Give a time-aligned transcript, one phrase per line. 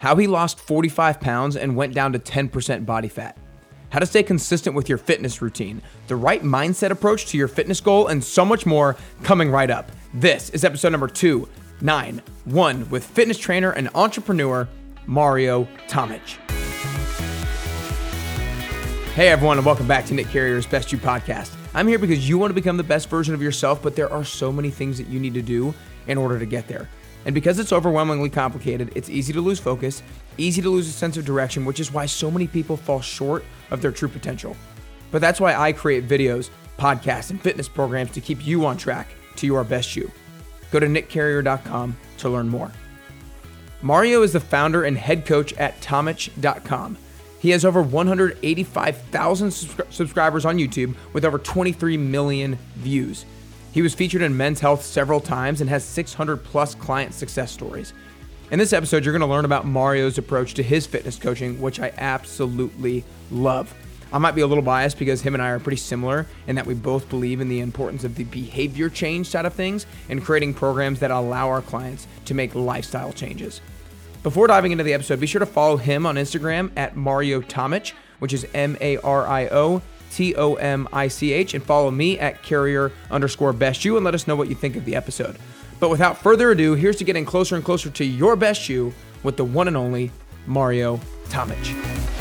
[0.00, 3.36] how he lost 45 pounds and went down to 10% body fat,
[3.90, 7.82] how to stay consistent with your fitness routine, the right mindset approach to your fitness
[7.82, 9.92] goal, and so much more coming right up.
[10.14, 14.66] This is episode number 291 with fitness trainer and entrepreneur
[15.04, 16.38] Mario Tomic.
[19.14, 21.54] Hey everyone, and welcome back to Nick Carrier's Best You podcast.
[21.74, 24.24] I'm here because you want to become the best version of yourself, but there are
[24.24, 25.74] so many things that you need to do
[26.06, 26.88] in order to get there.
[27.24, 30.02] And because it's overwhelmingly complicated, it's easy to lose focus,
[30.38, 33.44] easy to lose a sense of direction, which is why so many people fall short
[33.70, 34.56] of their true potential.
[35.10, 39.08] But that's why I create videos, podcasts, and fitness programs to keep you on track
[39.36, 40.10] to your best you.
[40.70, 42.70] Go to nickcarrier.com to learn more.
[43.82, 46.96] Mario is the founder and head coach at Tomich.com.
[47.40, 53.24] He has over 185,000 subscribers on YouTube with over 23 million views.
[53.72, 57.92] He was featured in Men's Health several times and has 600 plus client success stories.
[58.50, 61.78] In this episode, you're going to learn about Mario's approach to his fitness coaching, which
[61.78, 63.72] I absolutely love.
[64.12, 66.66] I might be a little biased because him and I are pretty similar in that
[66.66, 70.54] we both believe in the importance of the behavior change side of things and creating
[70.54, 73.60] programs that allow our clients to make lifestyle changes.
[74.24, 77.92] Before diving into the episode, be sure to follow him on Instagram at Mario Tomic,
[78.18, 81.90] which is M A R I O T O M I C H, and follow
[81.90, 84.96] me at carrier underscore best you and let us know what you think of the
[84.96, 85.36] episode.
[85.78, 89.36] But without further ado, here's to getting closer and closer to your best you with
[89.36, 90.10] the one and only
[90.46, 92.19] Mario Tomic.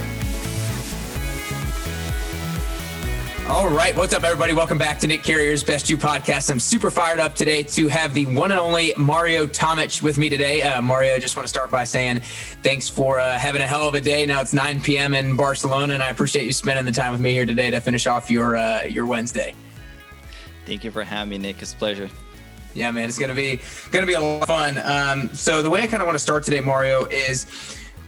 [3.49, 4.53] All right, what's up, everybody?
[4.53, 6.51] Welcome back to Nick Carrier's Best You podcast.
[6.51, 10.29] I'm super fired up today to have the one and only Mario Tomic with me
[10.29, 10.61] today.
[10.61, 12.19] Uh, Mario, I just want to start by saying
[12.61, 14.23] thanks for uh, having a hell of a day.
[14.27, 15.15] Now it's 9 p.m.
[15.15, 18.05] in Barcelona, and I appreciate you spending the time with me here today to finish
[18.05, 19.55] off your uh, your Wednesday.
[20.67, 21.59] Thank you for having me, Nick.
[21.59, 22.07] It's a pleasure.
[22.75, 24.77] Yeah, man, it's gonna be gonna be a lot of fun.
[24.77, 27.47] Um, so the way I kind of want to start today, Mario, is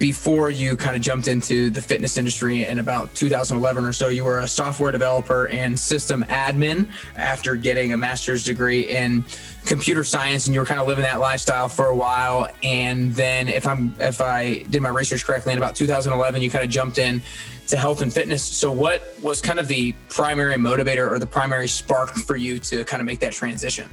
[0.02, 4.24] before you kind of jumped into the fitness industry in about 2011 or so, you
[4.24, 9.24] were a software developer and system admin after getting a master's degree in
[9.64, 12.48] computer science, and you were kind of living that lifestyle for a while.
[12.64, 16.66] And then, if I'm if I did my research correctly, in about 2011, you kind
[16.66, 17.22] of jumped in
[17.68, 18.44] to health and fitness.
[18.44, 22.84] So, what was kind of the primary motivator or the primary spark for you to
[22.86, 23.88] kind of make that transition?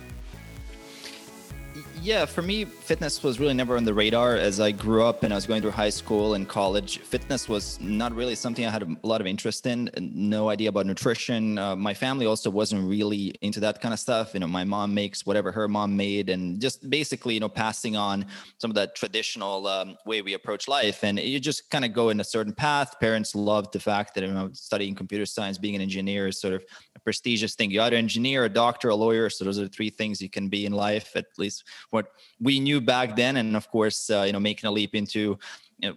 [2.09, 5.31] Yeah, for me, fitness was really never on the radar as I grew up and
[5.31, 7.01] I was going through high school and college.
[7.01, 9.91] Fitness was not really something I had a lot of interest in.
[9.99, 11.59] No idea about nutrition.
[11.59, 14.33] Uh, my family also wasn't really into that kind of stuff.
[14.33, 17.95] You know, my mom makes whatever her mom made, and just basically, you know, passing
[17.95, 18.25] on
[18.57, 21.05] some of that traditional um, way we approach life.
[21.05, 22.99] And you just kind of go in a certain path.
[23.01, 26.55] Parents loved the fact that you know, studying computer science, being an engineer is sort
[26.55, 26.65] of
[27.09, 27.71] prestigious thing.
[27.71, 29.31] You either engineer, a doctor, a lawyer.
[29.31, 32.07] So those are the three things you can be in life, at least what
[32.41, 35.39] we knew back then and of course uh, you know making a leap into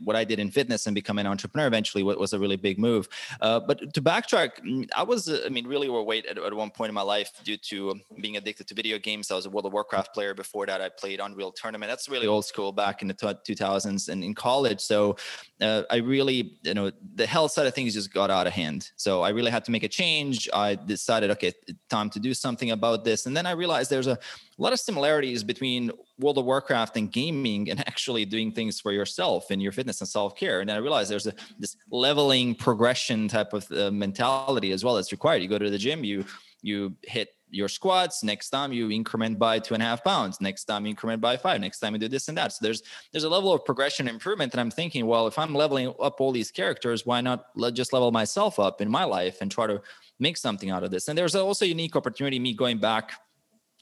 [0.03, 3.08] what I did in fitness and become an entrepreneur eventually was a really big move.
[3.40, 6.69] Uh, but to backtrack, mm, I was, uh, I mean, really overweight at, at, one
[6.69, 9.31] point in my life due to being addicted to video games.
[9.31, 10.34] I was a World of Warcraft player.
[10.34, 11.90] Before that, I played Unreal Tournament.
[11.90, 14.81] That's really old school back in the 2000s and in college.
[14.81, 15.16] So
[15.62, 18.91] uh, I really, you know, the health side of things just got out of hand.
[18.96, 20.50] So I really had to make a change.
[20.53, 21.53] I decided, okay,
[21.90, 23.25] time to do something about this.
[23.25, 24.20] And then I realized there's a
[24.61, 29.51] lot of similarities between World of Warcraft and gaming and actually doing things for yourself
[29.51, 30.61] and your fitness and self care.
[30.61, 34.95] And then I realized there's a this leveling progression type of uh, mentality as well
[34.95, 35.41] that's required.
[35.41, 36.25] You go to the gym, you
[36.61, 40.66] you hit your squats next time you increment by two and a half pounds next
[40.66, 43.25] time you increment by five next time you do this and that so there's there's
[43.25, 46.49] a level of progression improvement and i'm thinking well if i'm leveling up all these
[46.49, 49.81] characters why not let just level myself up in my life and try to
[50.19, 53.11] make something out of this and there's also a unique opportunity me going back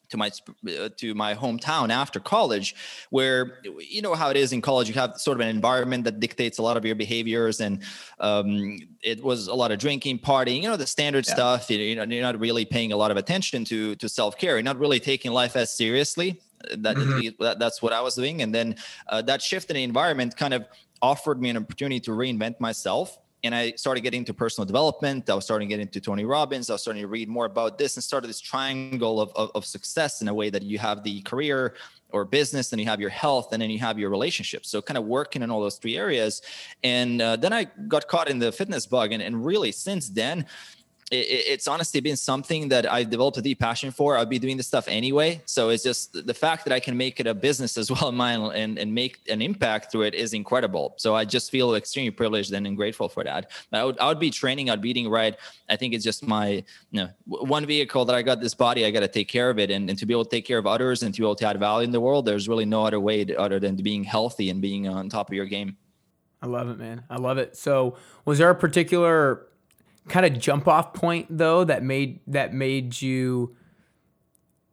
[0.09, 0.31] to my
[0.67, 2.75] uh, to my hometown after college
[3.09, 6.19] where you know how it is in college you have sort of an environment that
[6.19, 7.83] dictates a lot of your behaviors and
[8.19, 11.33] um, it was a lot of drinking partying you know the standard yeah.
[11.33, 14.63] stuff you know you're not really paying a lot of attention to to self-care you're
[14.63, 16.39] not really taking life as seriously
[16.77, 17.43] that, mm-hmm.
[17.43, 18.75] that that's what i was doing and then
[19.07, 20.65] uh, that shift in the environment kind of
[21.01, 25.29] offered me an opportunity to reinvent myself and I started getting into personal development.
[25.29, 26.69] I was starting to get into Tony Robbins.
[26.69, 29.65] I was starting to read more about this and started this triangle of, of, of
[29.65, 31.75] success in a way that you have the career
[32.11, 34.69] or business, then you have your health, and then you have your relationships.
[34.69, 36.41] So kind of working in all those three areas.
[36.83, 39.11] And uh, then I got caught in the fitness bug.
[39.11, 40.45] And, and really since then,
[41.11, 44.17] it, it's honestly been something that I've developed a deep passion for.
[44.17, 45.41] I'll be doing this stuff anyway.
[45.45, 48.41] So it's just the fact that I can make it a business as well, mine,
[48.53, 50.93] and, and make an impact through it is incredible.
[50.97, 53.51] So I just feel extremely privileged and grateful for that.
[53.71, 55.35] I would, I would be training, I'd be eating right.
[55.69, 58.91] I think it's just my, you know, one vehicle that I got this body, I
[58.91, 59.71] got to take care of it.
[59.71, 61.47] And, and to be able to take care of others and to be able to
[61.47, 64.49] add value in the world, there's really no other way to, other than being healthy
[64.49, 65.77] and being on top of your game.
[66.41, 67.03] I love it, man.
[67.09, 67.57] I love it.
[67.57, 69.48] So, was there a particular
[70.07, 73.55] kind of jump off point though that made that made you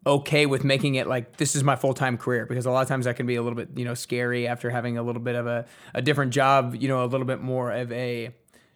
[0.07, 3.05] okay with making it like this is my full-time career because a lot of times
[3.07, 5.47] that can be a little bit you know scary after having a little bit of
[5.47, 8.33] a, a different job you know a little bit more of a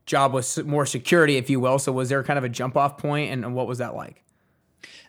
[0.07, 1.79] job with more security if you will.
[1.79, 4.23] So was there kind of a jump off point and, and what was that like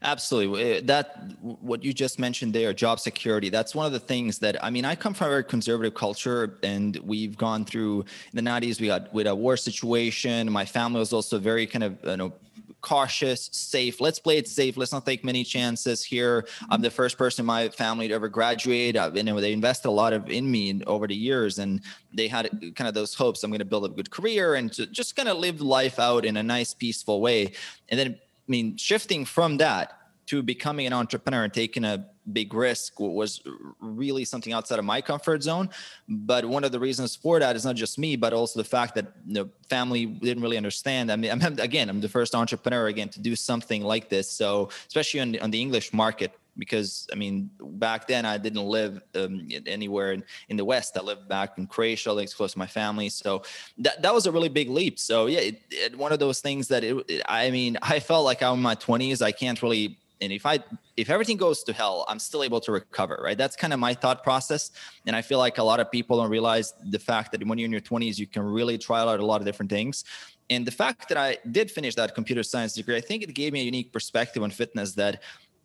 [0.04, 0.78] Absolutely.
[0.78, 3.50] Uh, that what you just mentioned there, job security.
[3.50, 4.84] That's one of the things that I mean.
[4.84, 8.82] I come from a very conservative culture, and we've gone through in the '90s.
[8.82, 10.52] We got with a war situation.
[10.52, 12.34] My family was also very kind of you know
[12.82, 14.02] cautious, safe.
[14.02, 14.76] Let's play it safe.
[14.76, 16.48] Let's not take many chances here.
[16.72, 18.96] I'm the first person in my family to ever graduate.
[18.96, 21.80] Uh, you know, they invested a lot of in me over the years, and
[22.12, 23.44] they had kind of those hopes.
[23.44, 26.26] I'm going to build a good career and to just kind of live life out
[26.26, 27.52] in a nice, peaceful way.
[27.90, 28.20] And then
[28.52, 33.42] mean, shifting from that to becoming an entrepreneur and taking a big risk was
[33.80, 35.70] really something outside of my comfort zone.
[36.08, 38.96] But one of the reasons for that is not just me, but also the fact
[38.96, 41.12] that the family didn't really understand.
[41.12, 44.30] I mean, I'm, again, I'm the first entrepreneur again to do something like this.
[44.30, 49.02] So especially on, on the English market, because I mean, back then I didn't live
[49.16, 50.98] um, anywhere in, in the West.
[50.98, 53.10] I lived back in Croatia, like close to my family.
[53.10, 53.44] So
[53.80, 55.00] that, that was a really big leap.
[55.00, 58.26] So yeah, it, it, one of those things that it, it, I mean, I felt
[58.26, 59.22] like I'm in my 20s.
[59.22, 60.60] I can't really, and if I,
[60.98, 63.38] if everything goes to hell, I'm still able to recover, right?
[63.38, 64.72] That's kind of my thought process.
[65.08, 67.66] And I feel like a lot of people don't realize the fact that when you're
[67.66, 70.04] in your 20s, you can really try out a lot of different things.
[70.52, 73.54] And the fact that I did finish that computer science degree, I think it gave
[73.54, 75.22] me a unique perspective on fitness that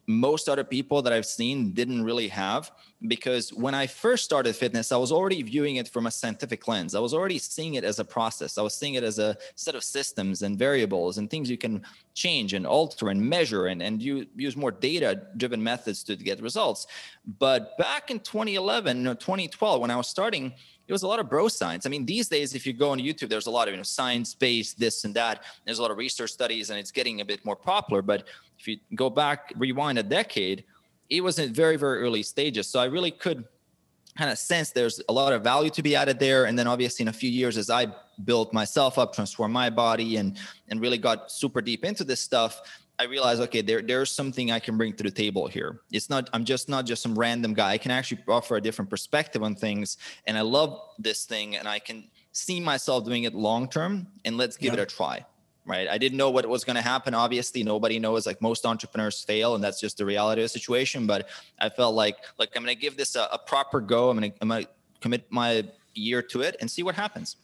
[0.06, 2.70] most other people that I've seen didn't really have.
[3.08, 6.94] Because when I first started fitness, I was already viewing it from a scientific lens.
[6.94, 8.56] I was already seeing it as a process.
[8.56, 11.82] I was seeing it as a set of systems and variables and things you can
[12.14, 16.41] change and alter and measure and, and you use more data driven methods to get
[16.41, 16.87] results.
[17.38, 20.55] But back in 2011 or 2012, when I was starting,
[20.87, 21.87] it was a lot of bro science.
[21.87, 23.83] I mean, these days, if you go on YouTube, there's a lot of you know
[23.83, 25.44] science based this and that.
[25.65, 28.03] There's a lot of research studies, and it's getting a bit more popular.
[28.03, 28.29] But
[28.59, 30.65] if you go back, rewind a decade,
[31.11, 32.69] it was in very, very early stages.
[32.69, 33.44] So I really could
[34.17, 36.47] kind of sense there's a lot of value to be added there.
[36.47, 37.87] And then obviously in a few years, as I
[38.25, 40.38] built myself up, transformed my body and
[40.69, 42.62] and really got super deep into this stuff,
[42.99, 45.81] I realized, okay, there there's something I can bring to the table here.
[45.93, 47.73] It's not I'm just not just some random guy.
[47.73, 49.99] I can actually offer a different perspective on things.
[50.27, 54.37] And I love this thing and I can see myself doing it long term and
[54.37, 54.81] let's give yeah.
[54.81, 55.25] it a try
[55.67, 55.89] right?
[55.89, 57.13] I didn't know what was going to happen.
[57.13, 58.25] Obviously, nobody knows.
[58.25, 61.07] Like most entrepreneurs fail, and that's just the reality of the situation.
[61.07, 61.29] But
[61.59, 64.09] I felt like like I'm going to give this a, a proper go.
[64.09, 64.71] I'm going to I'm going to
[65.01, 65.65] commit my
[65.95, 67.37] year to it and see what happens.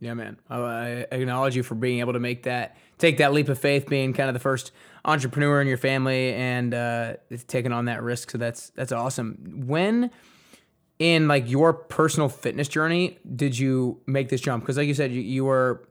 [0.00, 0.36] Yeah, man.
[0.50, 4.12] I acknowledge you for being able to make that, take that leap of faith, being
[4.12, 4.72] kind of the first
[5.04, 7.14] entrepreneur in your family and uh,
[7.46, 8.30] taking on that risk.
[8.30, 9.64] So that's that's awesome.
[9.66, 10.10] When
[10.98, 14.64] in like your personal fitness journey did you make this jump?
[14.64, 15.88] Because like you said, you, you were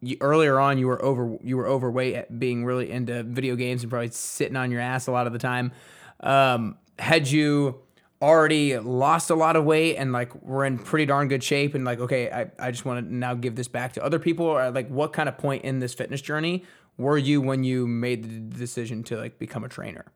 [0.00, 3.90] you, earlier on you were over you were overweight, being really into video games and
[3.90, 5.72] probably sitting on your ass a lot of the time.
[6.20, 7.80] Um, had you
[8.22, 11.84] already lost a lot of weight and like we're in pretty darn good shape and
[11.84, 14.70] like okay I, I just want to now give this back to other people or
[14.70, 16.64] like what kind of point in this fitness journey
[16.96, 20.06] were you when you made the decision to like become a trainer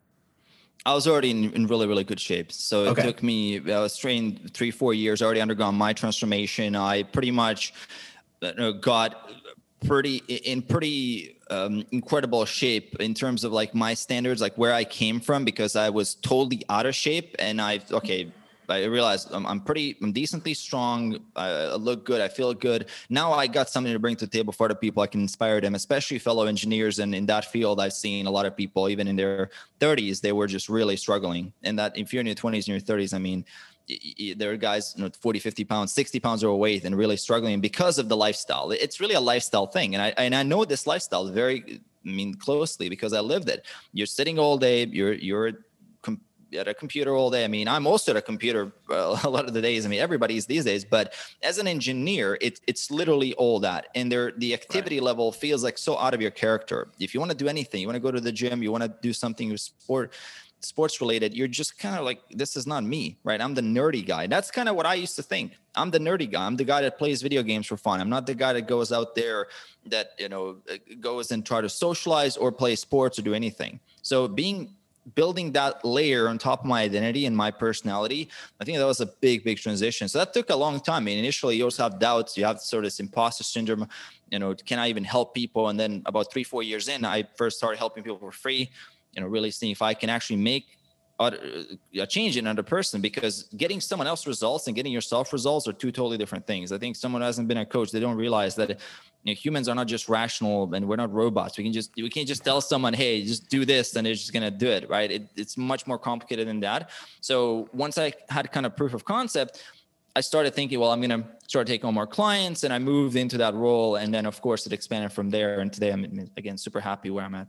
[0.87, 2.51] I was already in, in really, really good shape.
[2.51, 3.03] So it okay.
[3.03, 6.75] took me, I was trained three, four years, already undergone my transformation.
[6.75, 7.75] I pretty much
[8.41, 9.31] uh, got
[9.87, 14.85] pretty in pretty um, incredible shape in terms of like my standards, like where I
[14.85, 17.37] came from, because I was totally out of shape.
[17.39, 18.33] And I okay,
[18.71, 21.21] I realized I'm, I'm pretty, I'm decently strong.
[21.37, 22.21] I look good.
[22.21, 22.89] I feel good.
[23.09, 25.03] Now I got something to bring to the table for other people.
[25.03, 26.99] I can inspire them, especially fellow engineers.
[26.99, 29.51] And in that field, I've seen a lot of people, even in their
[29.81, 31.53] 30s, they were just really struggling.
[31.63, 33.45] And that if you're in your 20s and your 30s, I mean,
[34.37, 37.99] there are guys you know 40 50 pounds 60 pounds overweight and really struggling because
[37.99, 41.27] of the lifestyle it's really a lifestyle thing and i and i know this lifestyle
[41.27, 43.67] very I mean closely because I lived it.
[43.93, 44.87] You're sitting all day.
[44.87, 45.53] You're you're
[46.57, 47.45] at a computer all day.
[47.45, 49.85] I mean, I'm also at a computer uh, a lot of the days.
[49.85, 50.85] I mean, everybody's these days.
[50.85, 55.05] But as an engineer, it's it's literally all that, and there the activity right.
[55.05, 56.89] level feels like so out of your character.
[56.99, 58.85] If you want to do anything, you want to go to the gym, you want
[58.85, 60.13] to do something with sport
[60.65, 63.41] sports related, you're just kind of like, this is not me, right?
[63.41, 64.27] I'm the nerdy guy.
[64.27, 65.53] That's kind of what I used to think.
[65.75, 66.45] I'm the nerdy guy.
[66.45, 68.01] I'm the guy that plays video games for fun.
[68.01, 69.49] I'm not the guy that goes out there
[69.87, 73.81] that, you know, uh, goes and try to socialize or play sports or do anything.
[74.03, 74.75] So being
[75.15, 78.29] building that layer on top of my identity and my personality,
[78.61, 80.09] I think that was a big, big transition.
[80.09, 81.03] So that took a long time.
[81.03, 82.37] I mean, initially you also have doubts.
[82.37, 83.89] You have sort of this imposter syndrome.
[84.31, 85.69] You know, can I even help people?
[85.69, 88.71] And then about three, four years in, I first started helping people for free
[89.13, 90.79] you know really seeing if i can actually make
[91.21, 95.73] a change in another person because getting someone else results and getting yourself results are
[95.73, 96.73] two totally different things.
[96.73, 98.77] I think someone hasn't been a coach, they don't realize that you
[99.27, 101.59] know, humans are not just rational and we're not robots.
[101.59, 104.33] We can just we can't just tell someone, hey, just do this, and they're just
[104.33, 105.11] gonna do it, right?
[105.11, 106.91] It, it's much more complicated than that.
[107.21, 109.63] So once I had kind of proof of concept,
[110.17, 113.37] I started thinking, well, I'm gonna start taking on more clients, and I moved into
[113.39, 115.61] that role, and then of course it expanded from there.
[115.61, 117.49] And today I'm again super happy where I'm at.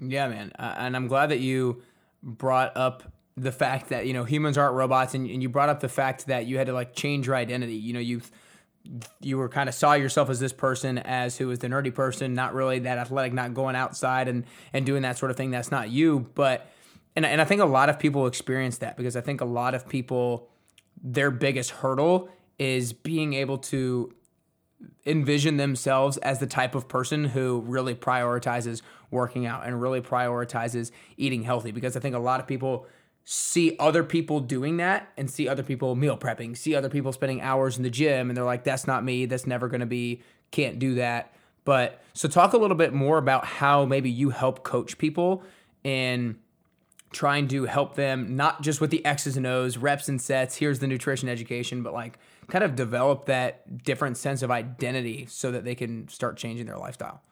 [0.00, 1.82] Yeah, man, uh, and I'm glad that you
[2.22, 3.02] brought up
[3.36, 6.26] the fact that you know humans aren't robots and, and you brought up the fact
[6.26, 7.74] that you had to like change your identity.
[7.74, 8.20] You know you
[9.20, 12.34] you were kind of saw yourself as this person as who was the nerdy person
[12.34, 15.50] not really that athletic not going outside and and doing that sort of thing.
[15.50, 16.70] That's not you but
[17.16, 19.74] and, and i think a lot of people experience that because i think a lot
[19.74, 20.48] of people
[21.02, 24.12] their biggest hurdle is being able to
[25.06, 30.90] envision themselves as the type of person who really prioritizes working out and really prioritizes
[31.16, 32.86] eating healthy because I think a lot of people
[33.24, 37.40] see other people doing that and see other people meal prepping, see other people spending
[37.40, 40.22] hours in the gym and they're like that's not me, that's never going to be,
[40.50, 41.32] can't do that.
[41.64, 45.44] But so talk a little bit more about how maybe you help coach people
[45.84, 46.38] in
[47.12, 50.78] trying to help them not just with the X's and O's, reps and sets, here's
[50.78, 52.18] the nutrition education, but like
[52.48, 56.78] kind of develop that different sense of identity so that they can start changing their
[56.78, 57.22] lifestyle?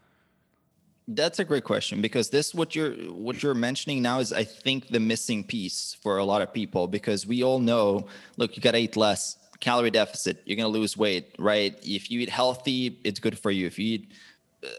[1.08, 4.88] That's a great question because this what you're what you're mentioning now is I think
[4.88, 8.72] the missing piece for a lot of people because we all know look you got
[8.72, 12.98] to eat less calorie deficit you're going to lose weight right if you eat healthy
[13.04, 14.12] it's good for you if you eat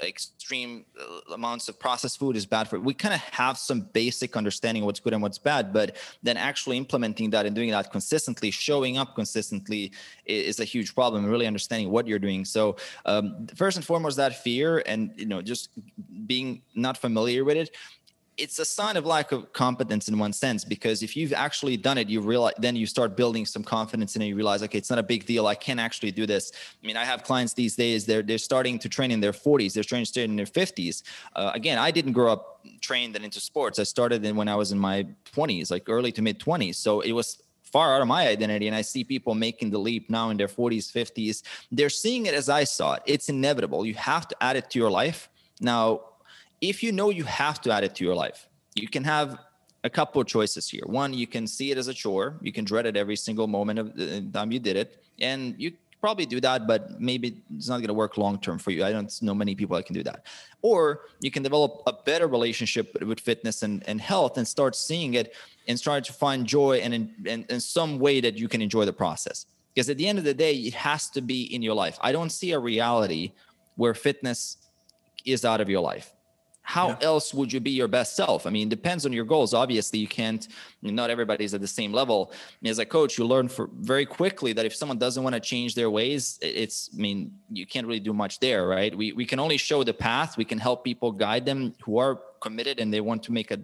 [0.03, 2.83] extreme uh, amounts of processed food is bad for it.
[2.83, 6.37] We kind of have some basic understanding of what's good and what's bad, but then
[6.37, 9.91] actually implementing that and doing that consistently, showing up consistently
[10.25, 11.25] is a huge problem.
[11.25, 12.45] Really understanding what you're doing.
[12.45, 15.69] So um, first and foremost, that fear and you know just
[16.27, 17.75] being not familiar with it
[18.41, 21.97] it's a sign of lack of competence in one sense because if you've actually done
[21.97, 24.99] it you realize then you start building some confidence and you realize okay it's not
[24.99, 25.45] a big deal.
[25.45, 26.51] I can actually do this.
[26.81, 29.73] I mean i have clients these days they're they're starting to train in their 40s
[29.73, 31.03] they're starting to train in their 50s
[31.35, 32.43] uh, again i didn't grow up
[32.79, 33.79] trained and into sports.
[33.79, 34.97] I started in when i was in my
[35.35, 37.27] 20s like early to mid 20s so it was
[37.75, 40.53] far out of my identity and i see people making the leap now in their
[40.59, 43.03] 40s 50s they're seeing it as i saw it.
[43.13, 43.85] It's inevitable.
[43.85, 45.29] You have to add it to your life.
[45.59, 45.85] Now
[46.61, 49.37] if you know you have to add it to your life, you can have
[49.83, 50.83] a couple of choices here.
[50.85, 52.37] One, you can see it as a chore.
[52.41, 55.03] You can dread it every single moment of the time you did it.
[55.19, 58.71] And you probably do that, but maybe it's not going to work long term for
[58.71, 58.83] you.
[58.83, 60.27] I don't know many people that can do that.
[60.61, 65.15] Or you can develop a better relationship with fitness and, and health and start seeing
[65.15, 65.33] it
[65.67, 68.85] and start to find joy and in, in, in some way that you can enjoy
[68.85, 69.47] the process.
[69.73, 71.97] Because at the end of the day, it has to be in your life.
[72.01, 73.31] I don't see a reality
[73.75, 74.57] where fitness
[75.23, 76.13] is out of your life
[76.71, 77.09] how yeah.
[77.09, 78.47] else would you be your best self?
[78.47, 79.53] I mean, depends on your goals.
[79.53, 80.47] Obviously, you can't,
[80.81, 82.31] not everybody's at the same level.
[82.63, 85.75] As a coach, you learn for very quickly that if someone doesn't want to change
[85.75, 88.95] their ways, it's, I mean, you can't really do much there, right?
[88.95, 90.37] We, we can only show the path.
[90.37, 93.59] We can help people guide them who are committed and they want to make a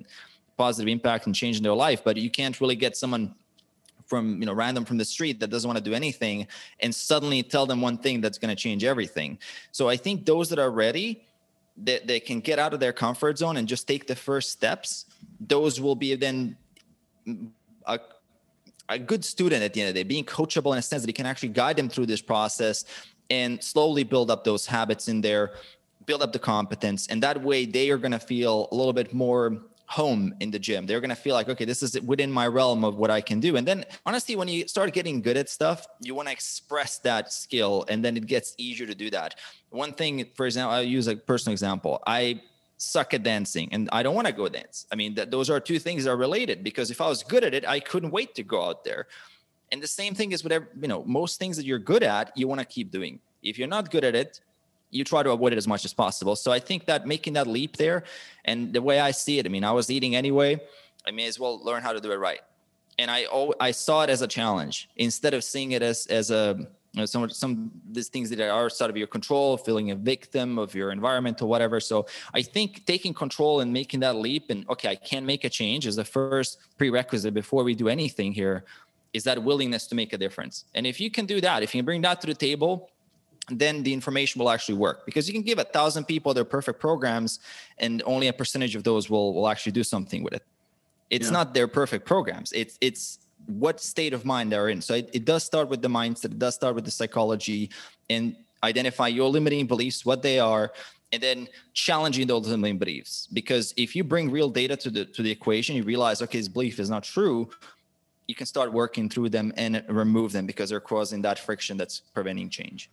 [0.58, 2.04] positive impact and change in their life.
[2.04, 3.34] But you can't really get someone
[4.06, 6.48] from you know random from the street that doesn't want to do anything
[6.80, 9.38] and suddenly tell them one thing that's going to change everything
[9.74, 11.27] so i think those that are ready
[11.84, 15.06] that they can get out of their comfort zone and just take the first steps,
[15.40, 16.58] those will be then
[17.86, 18.00] a,
[18.90, 21.08] a good student at the end of the day, being coachable in a sense that
[21.08, 22.86] you can actually guide them through this process
[23.30, 25.52] and slowly build up those habits in there,
[26.06, 27.08] build up the competence.
[27.08, 30.60] And that way they are going to feel a little bit more home in the
[30.60, 30.86] gym.
[30.86, 33.40] They're going to feel like, okay, this is within my realm of what I can
[33.40, 33.56] do.
[33.56, 37.32] And then honestly, when you start getting good at stuff, you want to express that
[37.32, 39.36] skill and then it gets easier to do that.
[39.70, 42.04] One thing, for example, I'll use a personal example.
[42.06, 42.42] I
[42.76, 44.86] suck at dancing and I don't want to go dance.
[44.92, 47.44] I mean, that those are two things that are related because if I was good
[47.46, 49.08] at it, I couldn't wait to go out there.
[49.72, 52.48] And the same thing is whatever, you know, most things that you're good at, you
[52.48, 53.20] want to keep doing.
[53.42, 54.42] If you're not good at it,
[54.90, 56.36] you try to avoid it as much as possible.
[56.36, 58.04] So I think that making that leap there,
[58.46, 60.62] and the way I see it, I mean, I was eating anyway.
[61.06, 62.42] I may as well learn how to do it right.
[63.00, 63.26] And I
[63.60, 67.06] I saw it as a challenge instead of seeing it as as a you know,
[67.06, 70.92] some some these things that are outside of your control, feeling a victim of your
[70.92, 71.80] environment or whatever.
[71.80, 75.50] So I think taking control and making that leap and okay, I can make a
[75.50, 78.64] change is the first prerequisite before we do anything here.
[79.14, 80.66] Is that willingness to make a difference?
[80.74, 82.90] And if you can do that, if you can bring that to the table,
[83.50, 85.06] then the information will actually work.
[85.06, 87.40] Because you can give a thousand people their perfect programs
[87.78, 90.44] and only a percentage of those will will actually do something with it.
[91.10, 91.32] It's yeah.
[91.32, 92.52] not their perfect programs.
[92.52, 94.82] It's it's what state of mind they're in.
[94.82, 96.26] So it, it does start with the mindset.
[96.26, 97.70] It does start with the psychology
[98.10, 100.74] and identify your limiting beliefs what they are
[101.14, 103.28] and then challenging those limiting beliefs.
[103.32, 106.50] Because if you bring real data to the to the equation you realize okay this
[106.50, 107.50] belief is not true
[108.28, 112.02] you can start working through them and remove them because they're causing that friction that's
[112.14, 112.90] preventing change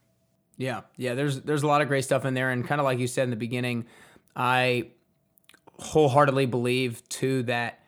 [0.56, 2.98] yeah yeah there's there's a lot of great stuff in there and kind of like
[2.98, 3.84] you said in the beginning
[4.36, 4.86] i
[5.78, 7.80] wholeheartedly believe too that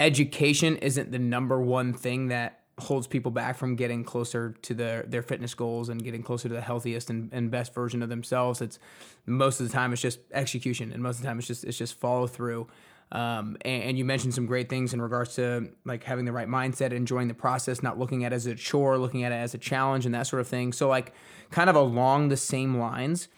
[0.00, 5.02] education isn't the number one thing that holds people back from getting closer to their
[5.02, 8.60] their fitness goals and getting closer to the healthiest and, and best version of themselves.
[8.60, 8.78] It's
[9.26, 11.78] most of the time it's just execution, and most of the time it's just it's
[11.78, 12.68] just follow through.
[13.10, 16.46] Um, and, and, you mentioned some great things in regards to like having the right
[16.46, 19.54] mindset, enjoying the process, not looking at it as a chore, looking at it as
[19.54, 20.74] a challenge, and that sort of thing.
[20.74, 21.14] So like
[21.50, 23.28] kind of along the same lines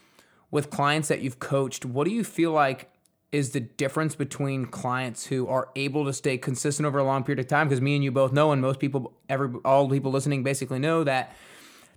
[0.51, 2.91] with clients that you've coached, what do you feel like
[3.31, 7.39] is the difference between clients who are able to stay consistent over a long period
[7.39, 10.43] of time because me and you both know and most people every all people listening
[10.43, 11.33] basically know that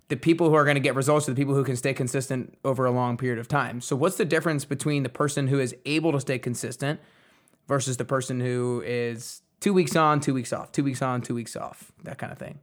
[0.07, 2.57] the people who are going to get results are the people who can stay consistent
[2.63, 3.81] over a long period of time.
[3.81, 6.99] So what's the difference between the person who is able to stay consistent
[7.67, 11.33] versus the person who is 2 weeks on, 2 weeks off, 2 weeks on, 2
[11.33, 12.59] weeks off, that kind of thing?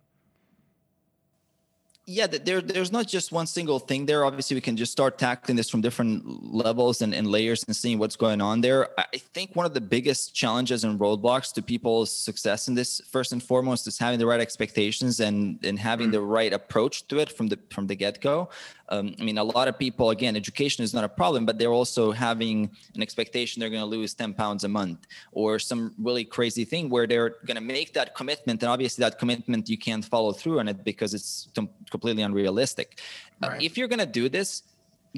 [2.07, 5.57] yeah there, there's not just one single thing there obviously we can just start tackling
[5.57, 9.55] this from different levels and, and layers and seeing what's going on there i think
[9.55, 13.87] one of the biggest challenges and roadblocks to people's success in this first and foremost
[13.87, 16.15] is having the right expectations and and having mm-hmm.
[16.15, 18.49] the right approach to it from the from the get-go
[18.89, 21.73] um, I mean, a lot of people, again, education is not a problem, but they're
[21.73, 26.25] also having an expectation they're going to lose 10 pounds a month or some really
[26.25, 28.62] crazy thing where they're going to make that commitment.
[28.62, 31.49] And obviously, that commitment, you can't follow through on it because it's
[31.91, 33.01] completely unrealistic.
[33.43, 33.57] Uh, right.
[33.57, 34.62] Uh, if you're going to do this,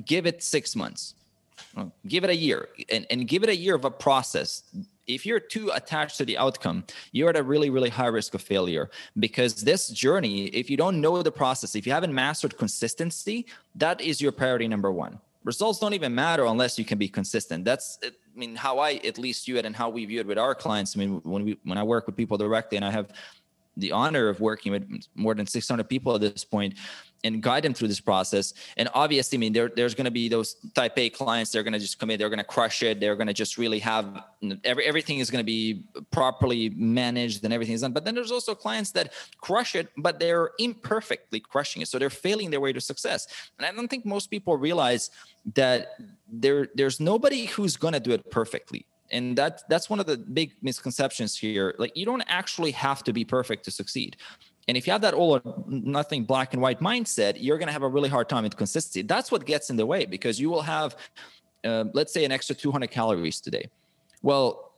[0.04, 1.14] give it six months,
[2.06, 4.62] give it a year, and, and give it a year of a process
[5.06, 8.42] if you're too attached to the outcome, you're at a really, really high risk of
[8.42, 13.46] failure because this journey, if you don't know the process, if you haven't mastered consistency,
[13.74, 15.18] that is your priority number one.
[15.44, 17.64] Results don't even matter unless you can be consistent.
[17.64, 20.38] That's, I mean, how I at least view it and how we view it with
[20.38, 20.96] our clients.
[20.96, 23.12] I mean, when we when I work with people directly, and I have
[23.76, 26.74] the honor of working with more than 600 people at this point
[27.24, 28.54] and guide them through this process.
[28.76, 31.50] And obviously, I mean, there, there's going to be those type A clients.
[31.50, 32.18] They're going to just come in.
[32.18, 33.00] They're going to crush it.
[33.00, 34.24] They're going to just really have
[34.62, 37.92] every, everything is going to be properly managed and everything is done.
[37.92, 41.88] But then there's also clients that crush it, but they're imperfectly crushing it.
[41.88, 43.26] So they're failing their way to success.
[43.58, 45.10] And I don't think most people realize
[45.54, 45.96] that
[46.30, 50.16] there there's nobody who's going to do it perfectly and that that's one of the
[50.16, 54.16] big misconceptions here like you don't actually have to be perfect to succeed
[54.68, 57.72] and if you have that all or nothing black and white mindset you're going to
[57.72, 59.02] have a really hard time with consistency.
[59.02, 60.96] That's what gets in the way because you will have
[61.64, 63.68] uh, let's say an extra 200 calories today.
[64.22, 64.72] Well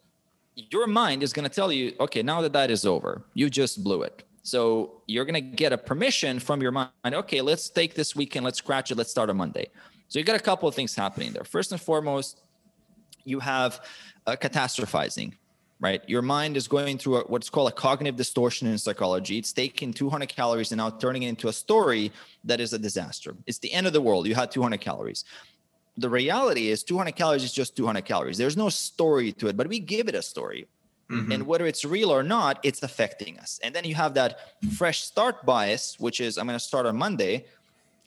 [0.55, 3.83] your mind is going to tell you okay now that that is over you just
[3.85, 4.23] blew it.
[4.43, 8.45] So you're going to get a permission from your mind okay let's take this weekend
[8.45, 9.69] let's scratch it let's start on monday.
[10.09, 11.45] So you got a couple of things happening there.
[11.45, 12.43] First and foremost
[13.25, 13.81] you have
[14.27, 15.35] uh, catastrophizing
[15.81, 16.03] right?
[16.09, 19.39] Your mind is going through a, what's called a cognitive distortion in psychology.
[19.39, 22.13] It's taking 200 calories and now turning it into a story
[22.45, 23.35] that is a disaster.
[23.47, 24.27] It's the end of the world.
[24.27, 25.25] You had 200 calories.
[25.99, 28.39] The reality is 200 calories is just 200 calories.
[28.39, 30.67] There's no story to it but we give it a story.
[31.09, 31.31] Mm-hmm.
[31.31, 33.61] and whether it's real or not it's affecting us.
[33.63, 34.41] And then you have that
[34.77, 37.45] fresh start bias which is i'm going to start on monday.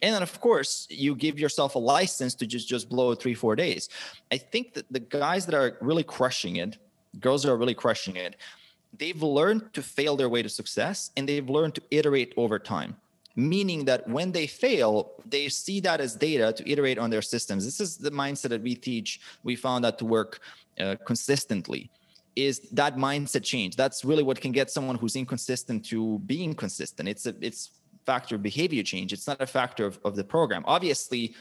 [0.02, 3.56] And then of course you give yourself a license to just just blow three four
[3.56, 3.88] days.
[4.34, 6.78] I think that the guys that are really crushing it
[7.20, 8.36] girls that are really crushing it
[8.98, 12.96] they've learned to fail their way to success and they've learned to iterate over time
[13.36, 17.66] meaning that when they fail they see that as data to iterate on their systems
[17.66, 20.40] this is the mindset that we teach we found that to work
[20.80, 21.90] uh, consistently
[22.36, 27.08] is that mindset change that's really what can get someone who's inconsistent to being consistent
[27.08, 27.72] it's a, it's
[28.12, 29.14] factor of behavior change.
[29.14, 30.64] It's not a factor of, of the program.
[30.66, 31.36] Obviously,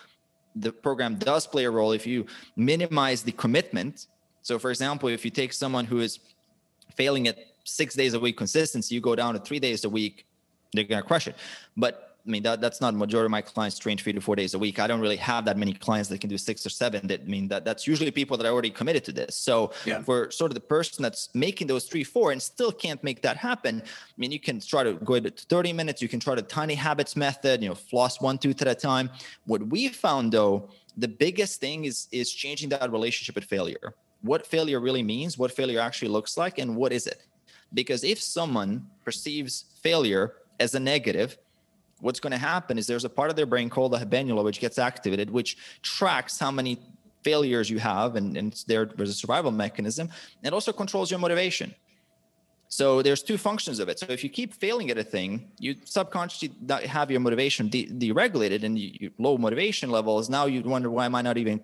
[0.64, 2.26] the program does play a role if you
[2.56, 3.94] minimize the commitment.
[4.48, 6.20] So, for example, if you take someone who is
[6.94, 10.24] failing at six days a week consistency, you go down to three days a week,
[10.72, 11.36] they're going to crush it.
[11.76, 14.54] But I mean, that, that's not majority of my clients train three to four days
[14.54, 14.78] a week.
[14.78, 17.06] I don't really have that many clients that can do six or seven.
[17.08, 19.36] That I mean, that that's usually people that are already committed to this.
[19.36, 20.00] So yeah.
[20.00, 23.36] for sort of the person that's making those three, four and still can't make that
[23.36, 26.00] happen, I mean, you can try to go to 30 minutes.
[26.00, 29.10] You can try the tiny habits method, you know, floss one tooth at a time.
[29.44, 33.94] What we found though, the biggest thing is is changing that relationship with failure.
[34.22, 37.22] What failure really means, what failure actually looks like, and what is it?
[37.72, 41.38] Because if someone perceives failure as a negative,
[42.00, 44.60] what's going to happen is there's a part of their brain called the habenula which
[44.60, 46.78] gets activated which tracks how many
[47.24, 50.08] failures you have and, and there, there's a survival mechanism
[50.44, 51.74] it also controls your motivation
[52.68, 53.98] So there's two functions of it.
[53.98, 56.52] So if you keep failing at a thing, you subconsciously
[56.86, 60.28] have your motivation de- deregulated and you, you low motivation levels.
[60.28, 61.62] Now you wonder why am I not even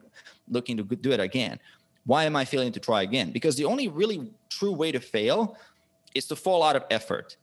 [0.49, 1.59] looking to do it again?
[2.07, 3.31] Why am I failing to try again?
[3.31, 5.57] Because the only really true way to fail
[6.15, 7.37] is to fall out of effort.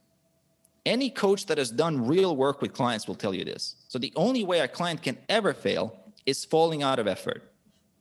[0.85, 3.75] Any coach that has done real work with clients will tell you this.
[3.87, 7.51] So the only way a client can ever fail is falling out of effort.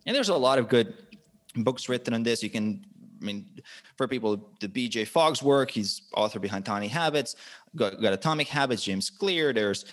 [0.07, 0.95] And there's a lot of good
[1.57, 2.43] books written on this.
[2.43, 2.85] You can
[3.21, 3.47] I mean,
[3.97, 7.37] for people, the BJ Fogg's work, he's author behind Tiny Habits,
[7.77, 9.53] got, got Atomic Habits, James Clear.
[9.53, 9.85] There's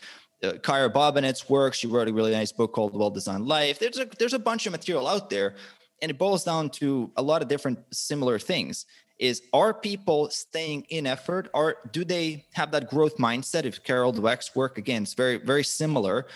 [0.43, 1.73] uh, Kyra Bobinet's work.
[1.73, 3.80] She wrote a really nice book called Well Designed Life.
[3.80, 5.56] There's a, there's a bunch of material out there,
[6.01, 8.86] and it boils down to a lot of different similar things.
[9.19, 11.49] Is are people staying in effort?
[11.53, 13.65] Or do they have that growth mindset?
[13.65, 16.27] If Carol Dweck's work again, it's very very similar.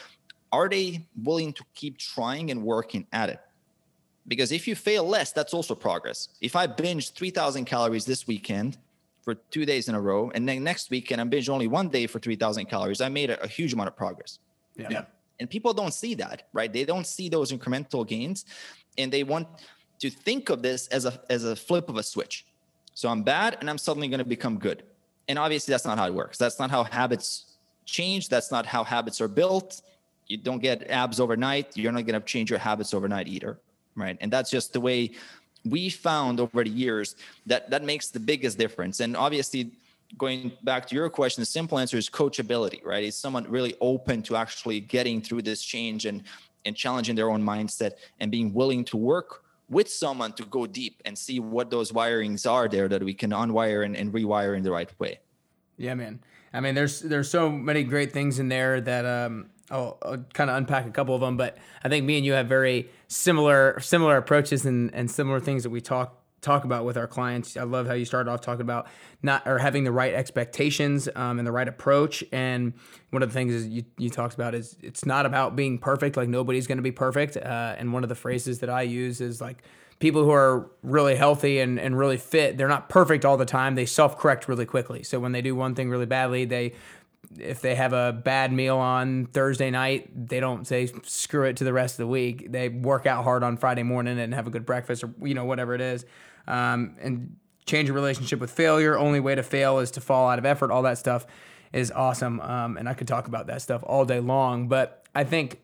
[0.51, 3.39] Are they willing to keep trying and working at it?
[4.27, 6.29] Because if you fail less, that's also progress.
[6.41, 8.77] If I binge 3,000 calories this weekend
[9.23, 12.07] for two days in a row, and then next weekend I binge only one day
[12.07, 14.39] for 3,000 calories, I made a, a, huge amount of progress.
[14.75, 14.87] Yeah.
[14.89, 15.05] yeah.
[15.39, 16.71] And people don't see that, right?
[16.71, 18.45] They don't see those incremental gains,
[18.97, 19.47] and they want
[19.99, 22.45] to think of this as a as a flip of a switch.
[22.93, 24.83] So I'm bad, and I'm suddenly going to become good.
[25.27, 26.37] And obviously, that's not how it works.
[26.37, 28.29] That's not how habits change.
[28.29, 29.81] That's not how habits are built.
[30.27, 31.75] You don't get abs overnight.
[31.77, 33.59] You're not going to change your habits overnight either
[33.95, 34.17] right?
[34.21, 35.11] And that's just the way
[35.65, 38.99] we found over the years that that makes the biggest difference.
[38.99, 39.71] And obviously,
[40.17, 43.03] going back to your question, the simple answer is coachability, right?
[43.03, 46.23] Is someone really open to actually getting through this change and
[46.65, 51.01] and challenging their own mindset and being willing to work with someone to go deep
[51.05, 54.63] and see what those wirings are there that we can unwire and, and rewire in
[54.63, 55.19] the right way.
[55.77, 56.19] Yeah, man.
[56.53, 60.49] I mean, there's there's so many great things in there that um, I'll, I'll kind
[60.49, 63.79] of unpack a couple of them, but I think me and you have very similar
[63.79, 67.55] similar approaches and, and similar things that we talk talk about with our clients.
[67.55, 68.87] I love how you started off talking about
[69.21, 72.23] not or having the right expectations um, and the right approach.
[72.31, 72.73] And
[73.11, 76.17] one of the things is you, you talked about is it's not about being perfect.
[76.17, 77.37] Like nobody's going to be perfect.
[77.37, 79.63] Uh, and one of the phrases that I use is like
[79.99, 83.75] people who are really healthy and, and really fit, they're not perfect all the time.
[83.75, 85.03] They self correct really quickly.
[85.03, 86.73] So when they do one thing really badly, they
[87.39, 91.63] if they have a bad meal on Thursday night, they don't say screw it to
[91.63, 92.51] the rest of the week.
[92.51, 95.45] They work out hard on Friday morning and have a good breakfast or you know
[95.45, 96.05] whatever it is,
[96.47, 98.97] um, and change your relationship with failure.
[98.97, 100.71] Only way to fail is to fall out of effort.
[100.71, 101.25] All that stuff
[101.73, 104.67] is awesome, um, and I could talk about that stuff all day long.
[104.67, 105.61] But I think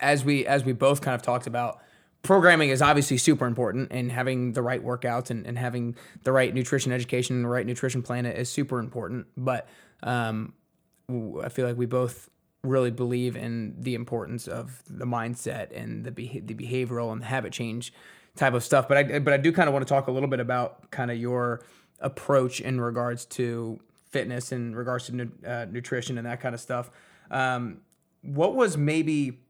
[0.00, 1.80] as we as we both kind of talked about.
[2.22, 6.54] Programming is obviously super important, and having the right workouts and, and having the right
[6.54, 9.26] nutrition education and the right nutrition plan is super important.
[9.36, 9.68] But
[10.04, 10.52] um,
[11.10, 12.30] I feel like we both
[12.62, 17.26] really believe in the importance of the mindset and the be- the behavioral and the
[17.26, 17.92] habit change
[18.36, 18.88] type of stuff.
[18.88, 21.10] But I but I do kind of want to talk a little bit about kind
[21.10, 21.62] of your
[22.00, 26.60] approach in regards to fitness in regards to nu- uh, nutrition and that kind of
[26.60, 26.90] stuff.
[27.30, 27.78] Um,
[28.22, 29.40] what was maybe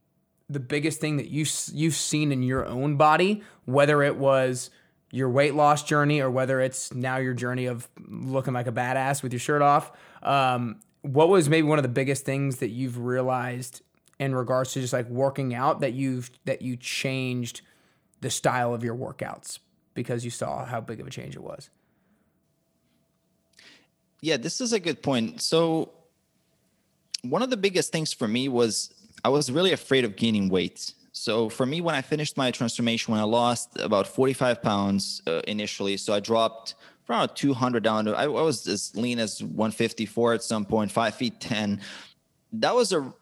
[0.48, 4.70] the biggest thing that you you've seen in your own body, whether it was
[5.10, 9.22] your weight loss journey or whether it's now your journey of looking like a badass
[9.22, 9.92] with your shirt off?
[10.22, 13.82] Um, what was maybe one of the biggest things that you've realized
[14.18, 17.62] in regards to just like working out that you've that you changed
[18.22, 19.58] the style of your workouts
[19.94, 21.68] because you saw how big of a change it was.
[24.20, 25.42] Yeah this is a good point.
[25.42, 25.92] So
[27.22, 28.92] one of the biggest things for me was
[29.24, 30.94] i was really afraid of gaining weight.
[31.12, 35.42] So for me when i finished my transformation when i lost about 45 pounds uh,
[35.46, 36.74] initially so i dropped
[37.08, 41.14] around 200 down to I, I was as lean as 154 at some point, five
[41.14, 41.80] feet 10.
[42.54, 43.12] That was a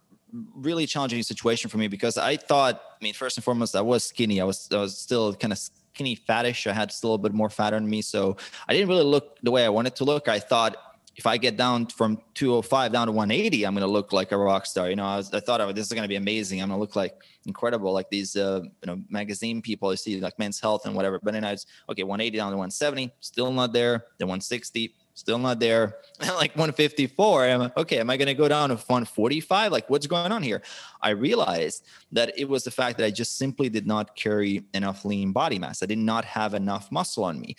[0.54, 4.40] really challenging situation for me because I thought, mean, first and foremost, I was skinny.
[4.40, 6.66] I was I was still kind of skinny, fattish.
[6.66, 8.36] I had still a little bit more fat on me, so
[8.68, 10.28] I didn't really look the way I wanted to look.
[10.28, 10.76] I thought
[11.16, 14.38] if I get down from 205 down to 180, I'm going to look like a
[14.38, 14.88] rock star.
[14.88, 16.62] You know, I, was, I thought oh, this is going to be amazing.
[16.62, 20.20] I'm going to look like incredible, like these, uh, you know, magazine people I see
[20.20, 21.20] like Men's Health and whatever.
[21.22, 24.04] But then I was okay, 180 down to 170, still not there.
[24.18, 25.96] Then 160, still not there.
[26.20, 29.73] like 154, I'm like, okay, am I going to go down to 145?
[29.73, 30.62] Like, what's going on here?
[31.01, 35.05] I realized that it was the fact that I just simply did not carry enough
[35.05, 35.83] lean body mass.
[35.83, 37.57] I did not have enough muscle on me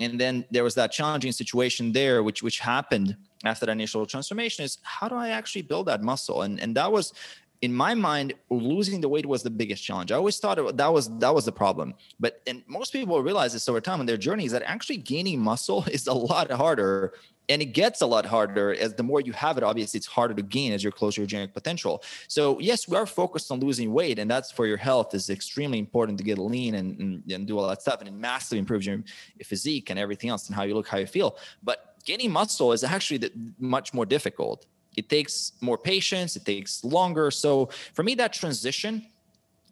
[0.00, 4.64] and then there was that challenging situation there which which happened after the initial transformation
[4.64, 7.12] is how do i actually build that muscle and and that was
[7.62, 10.10] in my mind losing the weight was the biggest challenge.
[10.10, 11.94] I always thought that was that was the problem.
[12.18, 15.84] But and most people realize this over time in their journeys that actually gaining muscle
[15.90, 17.12] is a lot harder
[17.50, 20.32] and it gets a lot harder as the more you have it obviously it's harder
[20.32, 22.02] to gain as you're closer to your genetic potential.
[22.28, 25.78] So yes we are focused on losing weight and that's for your health is extremely
[25.78, 28.86] important to get lean and, and, and do all that stuff and it massively improves
[28.86, 29.02] your
[29.44, 31.36] physique and everything else and how you look how you feel.
[31.62, 34.64] But gaining muscle is actually much more difficult
[34.96, 39.06] it takes more patience it takes longer so for me that transition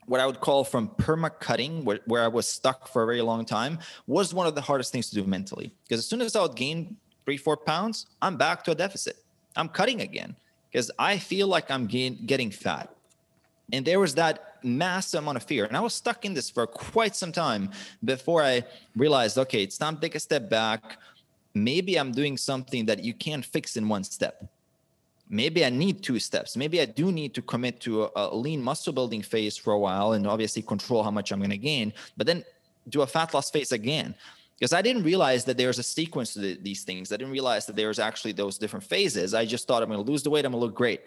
[0.09, 3.20] what I would call from perma cutting, where, where I was stuck for a very
[3.20, 5.70] long time, was one of the hardest things to do mentally.
[5.85, 9.16] Because as soon as I would gain three, four pounds, I'm back to a deficit.
[9.54, 10.35] I'm cutting again
[10.72, 12.94] because I feel like I'm gain, getting fat.
[13.72, 15.66] And there was that massive amount of fear.
[15.66, 17.70] And I was stuck in this for quite some time
[18.02, 18.64] before I
[18.96, 20.98] realized, okay, it's time to take a step back.
[21.52, 24.48] Maybe I'm doing something that you can't fix in one step.
[25.31, 26.57] Maybe I need two steps.
[26.57, 29.79] Maybe I do need to commit to a, a lean muscle building phase for a
[29.79, 32.45] while and obviously control how much I'm going to gain, but then
[32.88, 34.14] do a fat loss phase again
[34.59, 37.12] because I didn't realize that there's a sequence to the, these things.
[37.12, 39.35] I didn't realize that there's actually those different phases.
[39.35, 41.03] I just thought I'm going to lose the weight, I'm going to look great.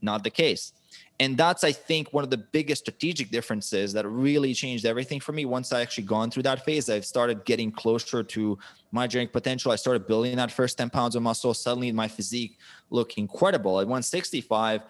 [0.00, 0.72] Not the case.
[1.20, 5.32] And that's, I think, one of the biggest strategic differences that really changed everything for
[5.32, 5.44] me.
[5.44, 8.58] Once I actually gone through that phase, I've started getting closer to
[8.90, 9.70] my genetic potential.
[9.70, 11.54] I started building that first 10 pounds of muscle.
[11.54, 12.58] Suddenly, my physique
[12.90, 13.78] looked incredible.
[13.78, 14.82] At 165,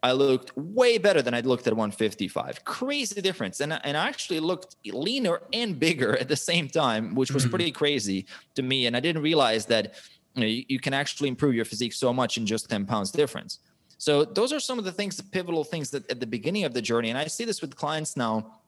[0.00, 2.64] I looked way better than I looked at 155.
[2.64, 3.58] Crazy difference.
[3.58, 7.50] And, and I actually looked leaner and bigger at the same time, which was mm-hmm.
[7.50, 8.86] pretty crazy to me.
[8.86, 9.94] And I didn't realize that
[10.34, 13.10] you, know, you, you can actually improve your physique so much in just 10 pounds
[13.10, 13.58] difference.
[13.98, 16.72] So those are some of the things, the pivotal things that at the beginning of
[16.72, 17.10] the journey.
[17.10, 18.60] And I see this with clients now.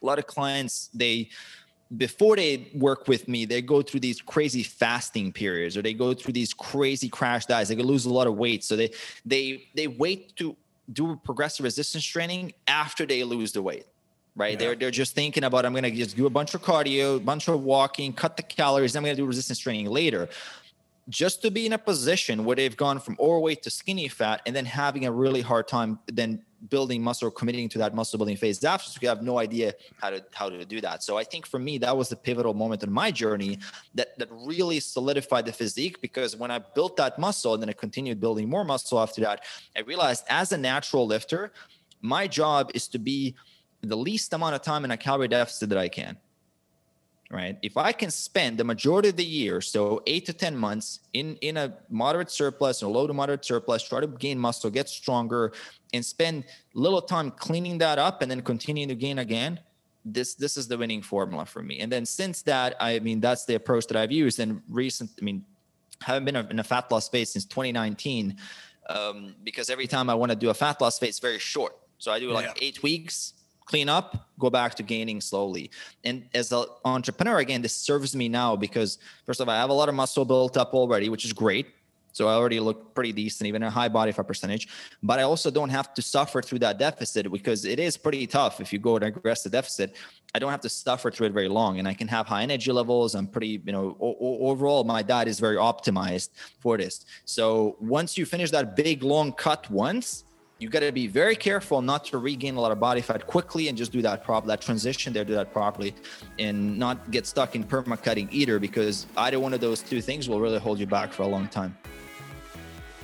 [0.00, 1.28] A lot of clients, they
[1.96, 6.14] before they work with me, they go through these crazy fasting periods or they go
[6.14, 7.70] through these crazy crash diets.
[7.70, 8.62] They could lose a lot of weight.
[8.62, 8.90] So they
[9.26, 10.56] they they wait to
[10.92, 13.86] do progressive resistance training after they lose the weight
[14.38, 14.52] right?
[14.52, 14.58] Yeah.
[14.58, 17.48] They're they're just thinking about I'm gonna just do a bunch of cardio, a bunch
[17.48, 18.92] of walking, cut the calories.
[18.92, 20.28] Then I'm gonna do resistance training later,
[21.08, 24.54] just to be in a position where they've gone from overweight to skinny fat, and
[24.54, 28.36] then having a really hard time then building muscle or committing to that muscle building
[28.36, 28.62] phase.
[28.64, 31.02] After so we have no idea how to how to do that.
[31.02, 33.58] So i think for me that was the pivotal moment in my journey
[33.94, 37.72] that that really solidified the physique because when i built that muscle and then i
[37.72, 39.44] continued building more muscle after that
[39.76, 41.52] i realized as a natural lifter
[42.00, 43.34] my job is to be
[43.82, 46.16] the least amount of time in a calorie deficit that i can
[47.30, 47.58] right?
[47.62, 51.36] If i can spend the majority of the year so eight to ten months in
[51.36, 55.52] in a moderate surplus or low to moderate surplus try to gain muscle get stronger
[55.92, 59.60] and spend little time cleaning that up and then continue to gain again
[60.04, 61.80] this this is the winning formula for me.
[61.80, 64.40] And then since that i mean that's the approach that i've used.
[64.40, 65.44] And recent i mean
[66.02, 68.36] haven't been in a fat loss phase since 2019
[68.88, 71.76] um, because every time i want to do a fat loss phase it's very short.
[71.98, 72.66] So i do like yeah.
[72.66, 73.34] eight weeks
[73.68, 75.70] clean up, go back to gaining slowly.
[76.02, 79.70] And as an entrepreneur, again, this serves me now because first of all, I have
[79.70, 81.66] a lot of muscle built up already, which is great.
[82.12, 84.66] So I already look pretty decent, even a high body fat percentage.
[85.02, 88.60] But I also don't have to suffer through that deficit because it is pretty tough
[88.60, 89.94] if you go to aggressive deficit.
[90.34, 92.72] I don't have to suffer through it very long, and I can have high energy
[92.72, 93.14] levels.
[93.14, 97.04] I'm pretty, you know, o- overall my diet is very optimized for this.
[97.24, 100.24] So once you finish that big long cut once,
[100.58, 103.68] you got to be very careful not to regain a lot of body fat quickly
[103.68, 105.94] and just do that prop that transition there do that properly
[106.38, 110.28] and not get stuck in perma cutting either because either one of those two things
[110.28, 111.76] will really hold you back for a long time.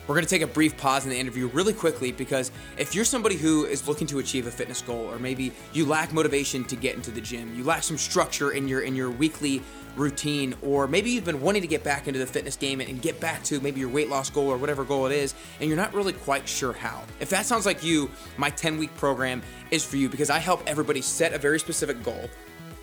[0.06, 3.06] We're going to take a brief pause in the interview really quickly because if you're
[3.06, 6.76] somebody who is looking to achieve a fitness goal or maybe you lack motivation to
[6.76, 9.62] get into the gym, you lack some structure in your in your weekly
[9.96, 13.20] routine or maybe you've been wanting to get back into the fitness game and get
[13.20, 15.94] back to maybe your weight loss goal or whatever goal it is and you're not
[15.94, 17.02] really quite sure how.
[17.20, 20.62] If that sounds like you, my 10 week program is for you because I help
[20.66, 22.28] everybody set a very specific goal.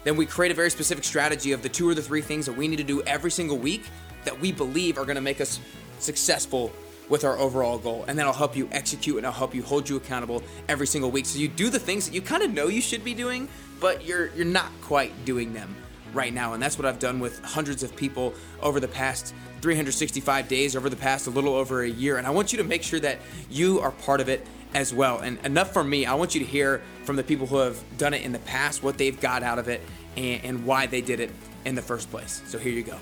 [0.03, 2.57] Then we create a very specific strategy of the two or the three things that
[2.57, 3.83] we need to do every single week
[4.23, 5.59] that we believe are going to make us
[5.99, 6.71] successful
[7.09, 8.05] with our overall goal.
[8.07, 11.11] And then I'll help you execute and I'll help you hold you accountable every single
[11.11, 11.25] week.
[11.25, 13.47] So you do the things that you kind of know you should be doing,
[13.79, 15.75] but you're you're not quite doing them
[16.13, 16.53] right now.
[16.53, 20.89] And that's what I've done with hundreds of people over the past 365 days, over
[20.89, 22.17] the past a little over a year.
[22.17, 23.19] And I want you to make sure that
[23.49, 25.19] you are part of it as well.
[25.19, 28.13] And enough for me, I want you to hear from the people who have done
[28.13, 29.81] it in the past, what they've got out of it,
[30.15, 31.31] and, and why they did it
[31.65, 32.41] in the first place.
[32.45, 32.97] So here you go.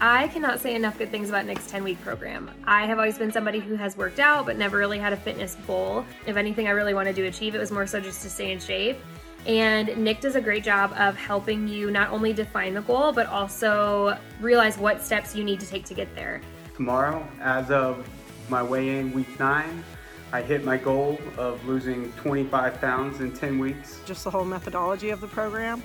[0.00, 2.50] I cannot say enough good things about Nick's 10 week program.
[2.66, 5.56] I have always been somebody who has worked out but never really had a fitness
[5.66, 6.04] goal.
[6.26, 8.60] If anything I really wanted to achieve, it was more so just to stay in
[8.60, 8.98] shape.
[9.46, 13.26] And Nick does a great job of helping you not only define the goal, but
[13.28, 16.40] also realize what steps you need to take to get there.
[16.74, 18.08] Tomorrow, as of
[18.48, 19.84] my weigh in week nine,
[20.32, 24.00] I hit my goal of losing 25 pounds in 10 weeks.
[24.04, 25.80] Just the whole methodology of the program,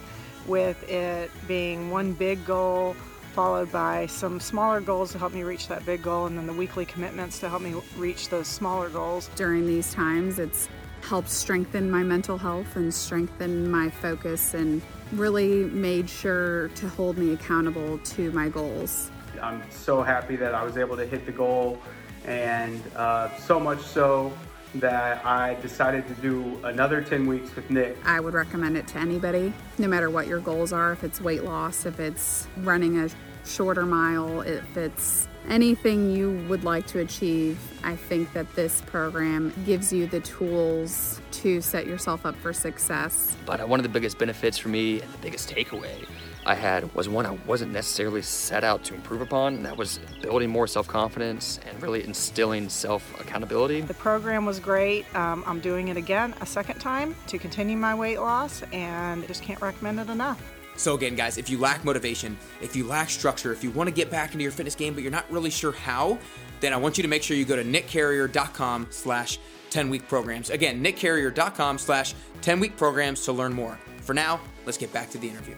[0.48, 2.96] with it being one big goal,
[3.34, 6.54] followed by some smaller goals to help me reach that big goal, and then the
[6.54, 9.30] weekly commitments to help me reach those smaller goals.
[9.36, 10.68] During these times, it's
[11.04, 14.82] helped strengthen my mental health and strengthen my focus and
[15.14, 19.12] really made sure to hold me accountable to my goals.
[19.42, 21.80] I'm so happy that I was able to hit the goal,
[22.26, 24.32] and uh, so much so
[24.76, 27.98] that I decided to do another 10 weeks with Nick.
[28.06, 31.44] I would recommend it to anybody, no matter what your goals are if it's weight
[31.44, 33.10] loss, if it's running a
[33.46, 37.60] shorter mile, if it's anything you would like to achieve.
[37.84, 43.36] I think that this program gives you the tools to set yourself up for success.
[43.46, 46.06] But one of the biggest benefits for me and the biggest takeaway
[46.46, 50.00] I had was one I wasn't necessarily set out to improve upon, and that was
[50.22, 53.82] building more self confidence and really instilling self accountability.
[53.82, 55.06] The program was great.
[55.16, 59.44] Um, I'm doing it again a second time to continue my weight loss, and just
[59.44, 60.42] can't recommend it enough.
[60.78, 63.94] So again, guys, if you lack motivation, if you lack structure, if you want to
[63.94, 66.18] get back into your fitness game but you're not really sure how,
[66.60, 70.50] then I want you to make sure you go to nickcarrier.com slash 10-week programs.
[70.50, 73.78] Again, nickcarrier.com slash 10-week programs to learn more.
[74.02, 75.56] For now, let's get back to the interview.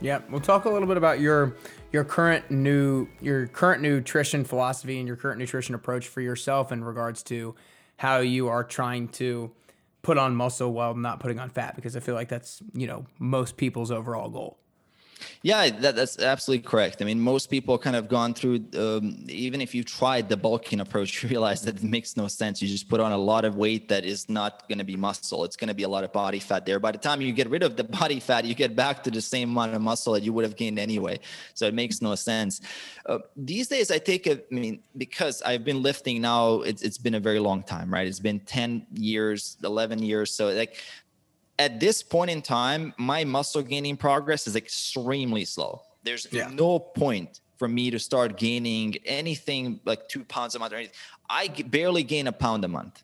[0.00, 1.56] Yeah, we'll talk a little bit about your
[1.90, 6.84] your current new your current nutrition philosophy and your current nutrition approach for yourself in
[6.84, 7.54] regards to
[7.96, 9.50] how you are trying to
[10.04, 13.06] put on muscle while not putting on fat because I feel like that's, you know,
[13.18, 14.58] most people's overall goal.
[15.42, 17.02] Yeah, that, that's absolutely correct.
[17.02, 20.80] I mean, most people kind of gone through, um, even if you tried the bulking
[20.80, 22.62] approach, you realize that it makes no sense.
[22.62, 25.44] You just put on a lot of weight that is not going to be muscle.
[25.44, 26.78] It's going to be a lot of body fat there.
[26.80, 29.20] By the time you get rid of the body fat, you get back to the
[29.20, 31.20] same amount of muscle that you would have gained anyway.
[31.54, 32.60] So it makes no sense.
[33.06, 36.98] Uh, these days, I take it, I mean, because I've been lifting now, it's, it's
[36.98, 38.06] been a very long time, right?
[38.06, 40.32] It's been 10 years, 11 years.
[40.32, 40.78] So like
[41.58, 45.82] at this point in time, my muscle gaining progress is extremely slow.
[46.02, 46.48] There's yeah.
[46.52, 50.94] no point for me to start gaining anything like two pounds a month or anything.
[51.30, 53.02] I barely gain a pound a month.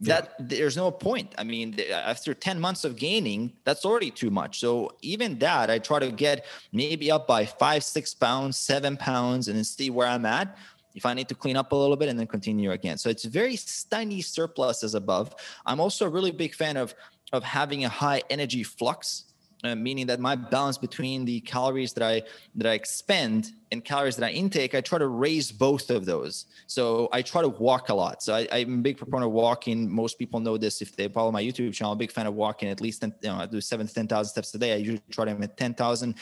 [0.00, 0.46] That yeah.
[0.48, 1.34] there's no point.
[1.36, 4.58] I mean, after 10 months of gaining, that's already too much.
[4.58, 9.48] So even that, I try to get maybe up by five, six pounds, seven pounds,
[9.48, 10.56] and then see where I'm at.
[10.94, 12.98] If I need to clean up a little bit and then continue again.
[12.98, 13.58] So it's very
[13.90, 15.36] tiny surpluses above.
[15.64, 16.94] I'm also a really big fan of
[17.32, 19.30] of having a high energy flux
[19.62, 22.22] uh, meaning that my balance between the calories that I
[22.54, 26.46] that I expend and calories that I intake, I try to raise both of those.
[26.66, 28.22] So I try to walk a lot.
[28.22, 29.90] So I, am a big proponent of walking.
[29.90, 31.92] Most people know this if they follow my YouTube channel.
[31.92, 32.68] I'm a big fan of walking.
[32.68, 34.72] At least you know, I do seven to ten thousand steps a day.
[34.72, 36.14] I usually try to at ten thousand.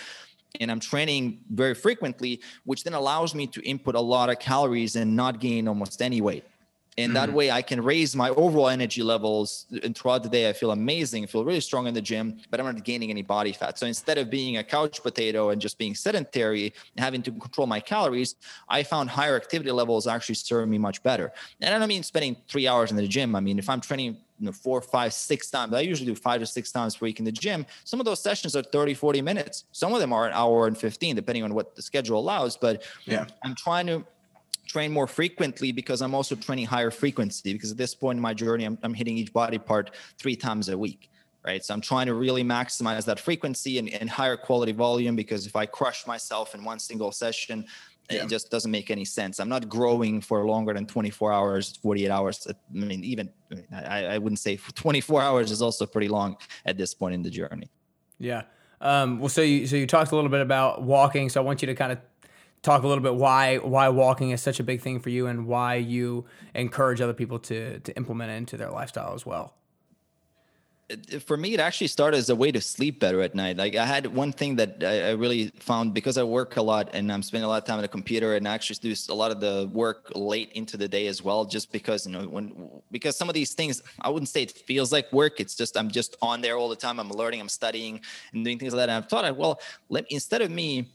[0.60, 4.96] And I'm training very frequently, which then allows me to input a lot of calories
[4.96, 6.44] and not gain almost any weight
[6.98, 7.37] and that mm-hmm.
[7.38, 11.22] way i can raise my overall energy levels and throughout the day i feel amazing
[11.22, 13.87] I feel really strong in the gym but i'm not gaining any body fat so
[13.87, 17.80] instead of being a couch potato and just being sedentary and having to control my
[17.80, 18.34] calories
[18.68, 22.37] i found higher activity levels actually serve me much better and i don't mean spending
[22.48, 25.50] three hours in the gym i mean if i'm training you know, four, five, six
[25.50, 25.74] times.
[25.74, 27.66] I usually do five to six times per week in the gym.
[27.84, 29.64] Some of those sessions are 30, 40 minutes.
[29.72, 32.56] Some of them are an hour and 15, depending on what the schedule allows.
[32.56, 34.04] But yeah, I'm trying to
[34.68, 38.35] train more frequently because I'm also training higher frequency because at this point in my
[38.35, 41.11] journey, I'm, I'm hitting each body part three times a week.
[41.44, 41.64] Right.
[41.64, 45.57] So I'm trying to really maximize that frequency and, and higher quality volume because if
[45.57, 47.64] I crush myself in one single session,
[48.11, 48.24] yeah.
[48.24, 49.38] it just doesn't make any sense.
[49.38, 52.46] I'm not growing for longer than 24 hours, 48 hours.
[52.48, 53.31] I mean, even
[53.72, 57.31] I, I wouldn't say 24 hours is also pretty long at this point in the
[57.31, 57.70] journey.
[58.18, 58.42] Yeah.
[58.81, 61.28] Um, well, so you so you talked a little bit about walking.
[61.28, 61.98] So I want you to kind of
[62.62, 65.46] talk a little bit why why walking is such a big thing for you and
[65.46, 69.54] why you encourage other people to to implement it into their lifestyle as well.
[71.26, 73.58] For me it actually started as a way to sleep better at night.
[73.58, 77.12] Like i had one thing that i, really found because i work a lot and
[77.12, 79.30] i'm spending a lot of time on the computer and I actually do a lot
[79.30, 83.16] of the work late into the day as well just because you know when because
[83.16, 85.40] some of these things i wouldn't say it feels like work.
[85.40, 86.98] It's just i'm just on there all the time.
[86.98, 88.00] I'm learning i'm studying
[88.32, 88.88] and doing things like that.
[88.88, 90.88] And i've thought well let instead of me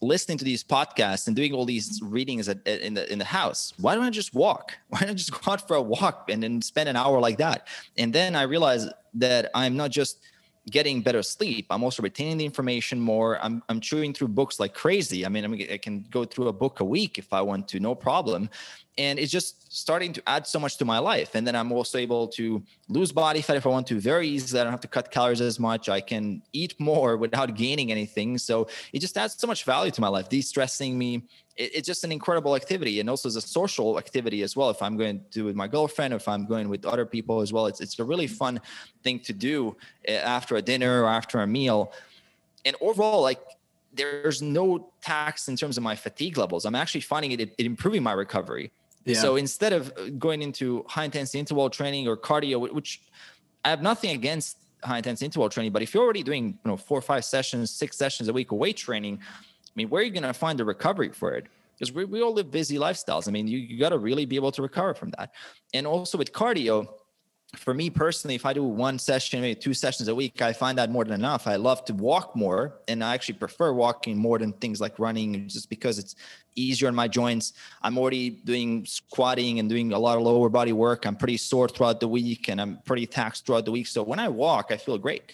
[0.00, 3.72] listening to these podcasts and doing all these readings at, in the in the house.
[3.78, 4.76] Why don't i just walk?
[4.88, 7.38] Why don't i just go out for a walk and then spend an hour like
[7.38, 7.66] that?
[7.96, 10.20] And then i realized that i'm not just
[10.70, 14.74] getting better sleep i'm also retaining the information more i'm, I'm chewing through books like
[14.74, 15.24] crazy.
[15.24, 17.94] I mean i can go through a book a week if i want to no
[17.94, 18.50] problem.
[18.98, 21.34] And it's just starting to add so much to my life.
[21.34, 24.60] And then i'm also able to lose body fat if i want to very easily.
[24.60, 25.88] I don't have to cut calories as much.
[25.88, 28.38] I can eat more without gaining anything.
[28.38, 31.22] So it just adds so much value to my life de-stressing me
[31.56, 34.70] it, it's just an incredible activity and also as a social activity as well.
[34.70, 37.40] If i'm going to do with my girlfriend or if i'm going with other people
[37.40, 38.60] as well it's, it's a really fun
[39.02, 39.76] thing to do
[40.06, 41.92] eh, after a dinner or after a meal.
[42.64, 43.40] And overall like
[43.94, 46.66] there's no tax in terms of my fatigue levels.
[46.66, 48.70] I'm actually finding it, it improving my recovery.
[49.06, 49.20] Yeah.
[49.20, 53.00] so instead of uh, going into high intensity interval training or cardio which
[53.64, 56.76] i have nothing against high intensity interval training but if you're already doing you know
[56.76, 59.20] four or five sessions six sessions a week of weight training
[59.76, 62.32] mean where are you going to find the recovery for it because we, we all
[62.32, 65.10] live busy lifestyles i mean you, you got to really be able to recover from
[65.10, 65.32] that
[65.74, 66.88] and also with cardio
[67.54, 70.76] for me personally, if I do one session, maybe two sessions a week, I find
[70.78, 71.46] that more than enough.
[71.46, 75.48] I love to walk more, and I actually prefer walking more than things like running,
[75.48, 76.16] just because it's
[76.54, 77.52] easier on my joints.
[77.82, 81.06] I'm already doing squatting and doing a lot of lower body work.
[81.06, 83.86] I'm pretty sore throughout the week, and I'm pretty taxed throughout the week.
[83.86, 85.32] So when I walk, I feel great,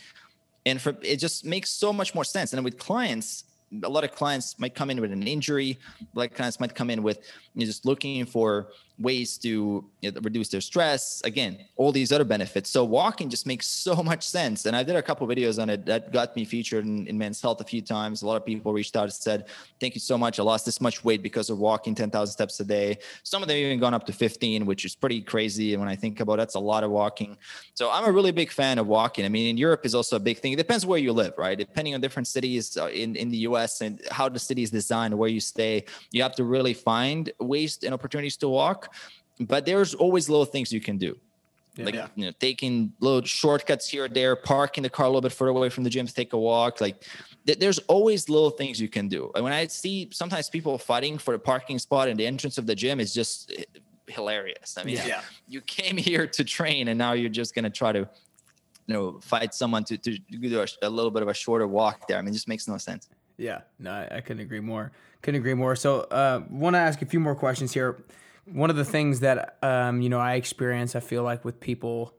[0.66, 2.52] and for it just makes so much more sense.
[2.52, 3.44] And with clients,
[3.82, 5.78] a lot of clients might come in with an injury.
[6.14, 7.18] Like clients might come in with
[7.54, 8.68] you know, just looking for
[8.98, 9.84] ways to
[10.22, 12.70] reduce their stress again all these other benefits.
[12.70, 14.66] So walking just makes so much sense.
[14.66, 17.40] And i did a couple videos on it that got me featured in, in men's
[17.40, 18.22] health a few times.
[18.22, 19.46] A lot of people reached out and said
[19.80, 20.38] thank you so much.
[20.38, 22.98] I lost this much weight because of walking 10000 steps a day.
[23.22, 25.96] Some of them even gone up to 15 which is pretty crazy and when i
[25.96, 27.36] think about it, that's a lot of walking.
[27.74, 29.24] So i'm a really big fan of walking.
[29.24, 30.52] I mean in europe is also a big thing.
[30.52, 31.58] It depends where you live right?
[31.58, 35.16] Depending on different cities uh, in, in the us and how the city is designed
[35.16, 38.81] where you stay you have to really find ways and opportunities to walk
[39.40, 41.18] but there's always little things you can do.
[41.74, 41.84] Yeah.
[41.86, 45.32] Like you know, taking little shortcuts here or there, parking the car a little bit
[45.32, 46.82] further away from the gym to take a walk.
[46.82, 47.02] Like
[47.46, 49.30] th- there's always little things you can do.
[49.34, 52.66] And when I see sometimes people fighting for a parking spot in the entrance of
[52.66, 53.64] the gym is just eh,
[54.06, 54.76] hilarious.
[54.76, 55.22] I mean, yeah.
[55.48, 58.00] you came here to train and now you're just gonna try to
[58.86, 62.06] you know fight someone to, to do a, a little bit of a shorter walk
[62.06, 62.18] there.
[62.18, 63.08] I mean, it just makes no sense.
[63.38, 64.92] Yeah, no, I, I couldn't agree more.
[65.22, 65.74] Couldn't agree more.
[65.74, 68.04] So, uh, want to ask a few more questions here
[68.46, 72.14] one of the things that um, you know I experience, I feel like with people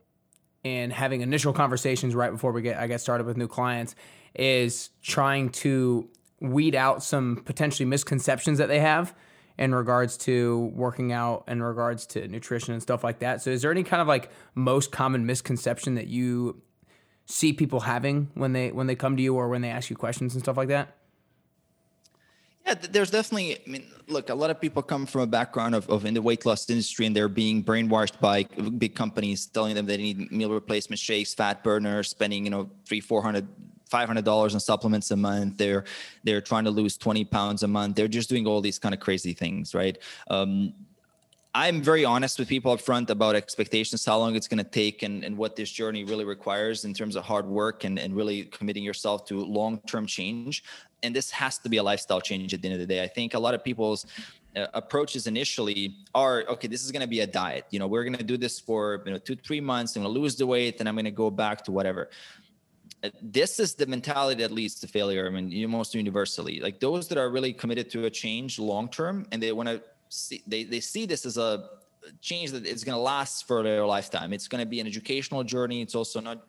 [0.64, 3.96] in having initial conversations right before we get I get started with new clients
[4.34, 6.10] is trying to
[6.40, 9.14] weed out some potentially misconceptions that they have
[9.58, 13.42] in regards to working out in regards to nutrition and stuff like that.
[13.42, 16.62] So is there any kind of like most common misconception that you
[17.26, 19.96] see people having when they when they come to you or when they ask you
[19.96, 20.98] questions and stuff like that?
[22.66, 23.58] Yeah, there's definitely.
[23.58, 26.22] I mean, look, a lot of people come from a background of, of in the
[26.22, 28.44] weight loss industry, and they're being brainwashed by
[28.78, 33.02] big companies telling them they need meal replacement shakes, fat burners, spending you know three,
[33.02, 33.48] four hundred,
[33.90, 35.58] five hundred dollars on supplements a month.
[35.58, 35.84] They're
[36.24, 37.98] they're trying to lose twenty pounds a month.
[37.98, 39.98] They're just doing all these kind of crazy things, right?
[40.30, 40.74] Um,
[41.56, 45.04] I'm very honest with people up front about expectations, how long it's going to take,
[45.04, 48.46] and, and what this journey really requires in terms of hard work and, and really
[48.46, 50.64] committing yourself to long term change
[51.04, 53.04] and this has to be a lifestyle change at the end of the day.
[53.04, 54.06] I think a lot of people's
[54.56, 57.66] uh, approaches initially are okay this is going to be a diet.
[57.72, 60.14] You know we're going to do this for you know two three months i'm going
[60.14, 62.10] to lose the weight and i'm going to go back to whatever.
[63.04, 66.60] Uh, this is the mentality that leads to failure i mean most universally.
[66.60, 69.82] Like those that are really committed to a change long term and they want to
[70.10, 71.70] see they, they see this as a
[72.22, 75.44] change that is going to last for their lifetime it's going to be an educational
[75.44, 76.44] journey it's also not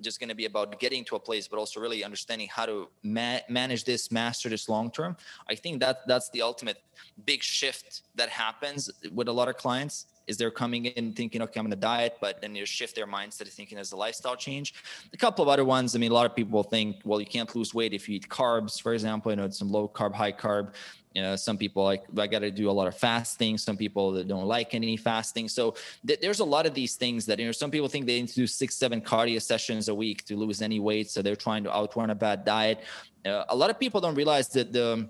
[0.00, 2.88] just going to be about getting to a place, but also really understanding how to
[3.02, 5.16] ma- manage this, master this long term.
[5.48, 6.78] I think that that's the ultimate
[7.24, 10.06] big shift that happens with a lot of clients.
[10.26, 13.06] Is they're coming in thinking, okay, I'm going to diet, but then you shift their
[13.06, 14.74] mindset to thinking as a lifestyle change.
[15.14, 15.96] A couple of other ones.
[15.96, 18.28] I mean, a lot of people think, well, you can't lose weight if you eat
[18.28, 19.32] carbs, for example.
[19.32, 20.74] You know, it's some low carb, high carb
[21.18, 24.12] you know some people like i got to do a lot of fasting some people
[24.12, 25.48] that don't like any fasting.
[25.48, 25.74] So
[26.06, 28.28] th- there's a lot of these things that you know some people think they need
[28.28, 31.64] to do six seven cardio sessions a week to lose any weight so they're trying
[31.64, 32.78] to outrun a bad diet.
[33.26, 35.08] Uh, a lot of people don't realize that the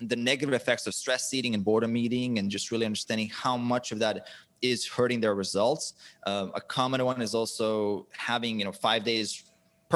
[0.00, 3.92] the negative effects of stress eating and boredom eating and just really understanding how much
[3.92, 4.26] of that
[4.60, 5.94] is hurting their results.
[6.26, 9.44] Uh, a common one is also having you know five days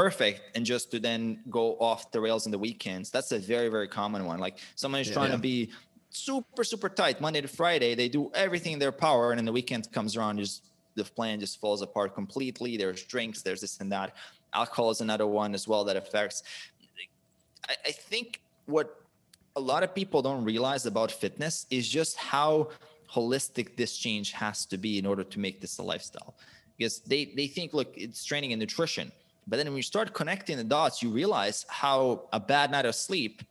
[0.03, 3.69] perfect and just to then go off the rails in the weekends that's a very
[3.69, 4.39] very common one.
[4.39, 5.37] Like someone is yeah, trying yeah.
[5.37, 5.71] to be
[6.11, 9.53] super super tight monday to friday they do everything in their power and then the
[9.53, 10.63] weekend comes around just
[10.99, 12.77] the plan just falls apart completely.
[12.77, 14.15] There's drinks there's this and that.
[14.53, 16.43] Alcohol is another one as well that affects.
[17.69, 19.03] I, I think what
[19.57, 22.71] a lot of people don't realize about fitness is just how
[23.11, 26.35] holistic this change has to be in order to make this a lifestyle.
[26.77, 29.11] Because they they think look it's training and nutrition
[29.49, 32.95] but then when you start connecting the dots, you realize how a bad night of
[32.95, 33.43] sleep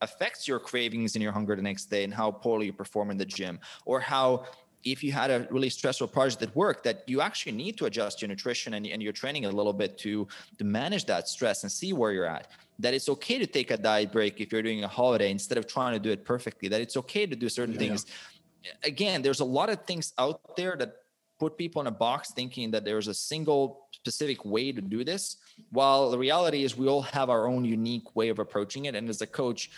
[0.00, 3.18] affects your cravings and your hunger the next day and how poorly you perform in
[3.18, 4.46] the gym or how
[4.82, 8.22] if you had a really stressful project at work that you actually need to adjust
[8.22, 10.26] your nutrition and, and your training a little bit to
[10.56, 12.48] to manage that stress and see where you're at.
[12.78, 15.66] That it's okay to take a diet break if you're doing a holiday instead of
[15.66, 16.68] trying to do it perfectly.
[16.68, 17.80] That it's okay to do certain yeah.
[17.80, 18.06] things.
[18.82, 20.96] Again there's a lot of things out there that
[21.40, 25.24] put people in a box thinking that there's a single specific way to do this
[25.34, 25.62] mm-hmm.
[25.72, 28.94] while the reality is we all have our own unique way of approaching it.
[28.94, 29.70] And as a coach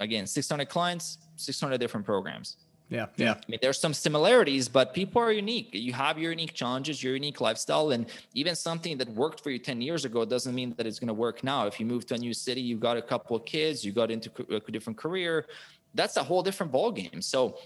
[0.00, 2.56] again 600 clients 600 different programs.
[2.88, 3.34] Yeah yeah.
[3.34, 5.68] I mean there's some similarities but people are unique.
[5.72, 9.58] You have your unique challenges your unique lifestyle and even something that worked for you
[9.58, 11.66] 10 years ago doesn't mean that it's going to work now.
[11.66, 14.10] If you move to a new city you've got a couple of kids you got
[14.10, 15.46] into a different career.
[15.94, 17.58] That's a whole different ball game so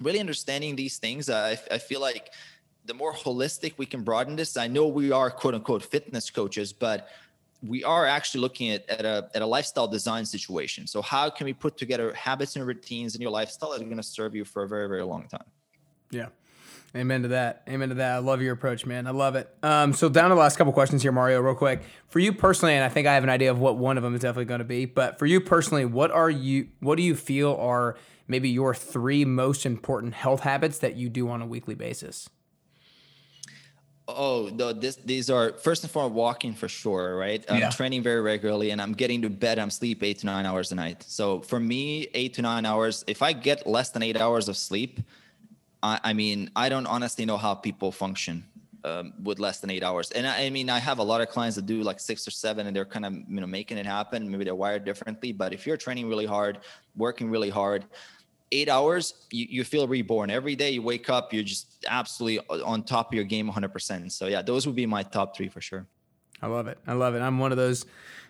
[0.00, 2.32] really understanding these things I, I feel like
[2.84, 6.72] the more holistic we can broaden this i know we are quote unquote fitness coaches
[6.72, 7.08] but
[7.66, 11.44] we are actually looking at, at, a, at a lifestyle design situation so how can
[11.44, 14.44] we put together habits and routines in your lifestyle that are going to serve you
[14.44, 15.46] for a very very long time
[16.10, 16.26] yeah
[16.96, 17.64] Amen to that.
[17.68, 18.12] Amen to that.
[18.12, 19.08] I love your approach, man.
[19.08, 19.52] I love it.
[19.64, 21.82] Um, so down to the last couple questions here, Mario, real quick.
[22.06, 24.14] For you personally, and I think I have an idea of what one of them
[24.14, 24.84] is definitely going to be.
[24.84, 26.68] But for you personally, what are you?
[26.78, 27.96] What do you feel are
[28.28, 32.28] maybe your three most important health habits that you do on a weekly basis?
[34.06, 37.42] Oh, no, this, these are first and foremost walking for sure, right?
[37.48, 39.58] I'm training very regularly and I'm getting to bed.
[39.58, 41.02] I'm sleep eight to nine hours a night.
[41.02, 44.58] So for me, eight to nine hours, if I get less than eight hours of
[44.58, 45.00] sleep,
[45.82, 48.44] I, I mean, I don't honestly know how people function
[48.84, 50.10] um, with less than eight hours.
[50.10, 52.30] And I, I, mean, I have a lot of clients that do like six or
[52.30, 54.30] seven and they're kind of, you know, making it happen.
[54.30, 56.58] Maybe they're wired differently, but if you're training really hard,
[56.96, 57.86] working really hard,
[58.52, 60.30] eight hours, you, you feel reborn.
[60.30, 64.12] Every day you wake up, you're just absolutely on top of your game 100%.
[64.12, 65.86] So, yeah, those would be my top three for sure.
[66.42, 66.78] I love it.
[66.86, 67.20] I love it.
[67.20, 67.86] I'm one of those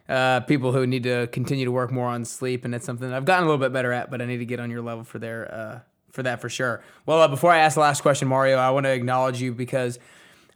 [0.09, 3.25] uh, people who need to continue to work more on sleep, and it's something I've
[3.25, 5.19] gotten a little bit better at, but I need to get on your level for
[5.19, 5.79] there uh,
[6.13, 6.83] for that for sure.
[7.07, 9.99] Well, uh, before I ask the last question, Mario, I want to acknowledge you because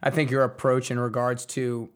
[0.01, 1.89] I think your approach in regards to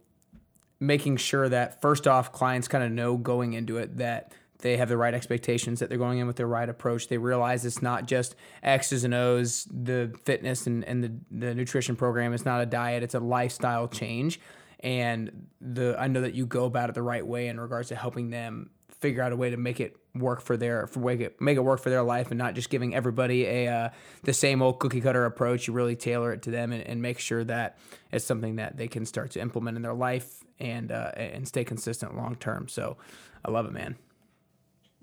[0.79, 4.89] making sure that first off, clients kind of know going into it that they have
[4.89, 7.09] the right expectations, that they're going in with the right approach.
[7.09, 11.95] They realize it's not just X's and O's, the fitness and, and the, the nutrition
[11.95, 14.39] program It's not a diet, it's a lifestyle change.
[14.79, 17.95] And the I know that you go about it the right way in regards to
[17.95, 21.41] helping them figure out a way to make it work for their for make it
[21.41, 23.89] make it work for their life and not just giving everybody a uh,
[24.23, 25.67] the same old cookie cutter approach.
[25.67, 27.77] You really tailor it to them and, and, make sure that
[28.11, 31.63] it's something that they can start to implement in their life and uh, and stay
[31.63, 32.67] consistent long term.
[32.67, 32.97] So
[33.43, 33.95] I love it, man.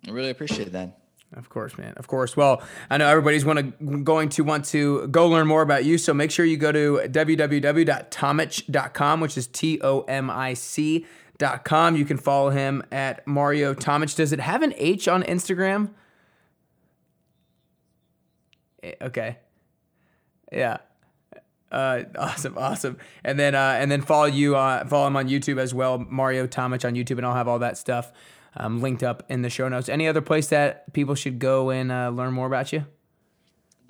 [0.06, 0.96] I really appreciate that.
[1.32, 1.94] Of course, man.
[1.96, 2.36] Of course.
[2.36, 5.96] Well, I know everybody's want to, going to want to go learn more about you.
[5.96, 10.54] So make sure you go to www.tomic.com, which is T O M I
[11.40, 11.96] C.com.
[11.96, 14.14] You can follow him at Mario Tomic.
[14.14, 15.90] Does it have an H on Instagram?
[18.82, 19.38] Eh, okay.
[20.52, 20.78] Yeah.
[21.70, 22.98] Uh, awesome, awesome.
[23.24, 26.46] And then uh, and then follow you uh, follow him on YouTube as well, Mario
[26.46, 28.12] Tomic on YouTube, and I'll have all that stuff
[28.56, 29.88] um, linked up in the show notes.
[29.88, 32.86] Any other place that people should go and uh, learn more about you?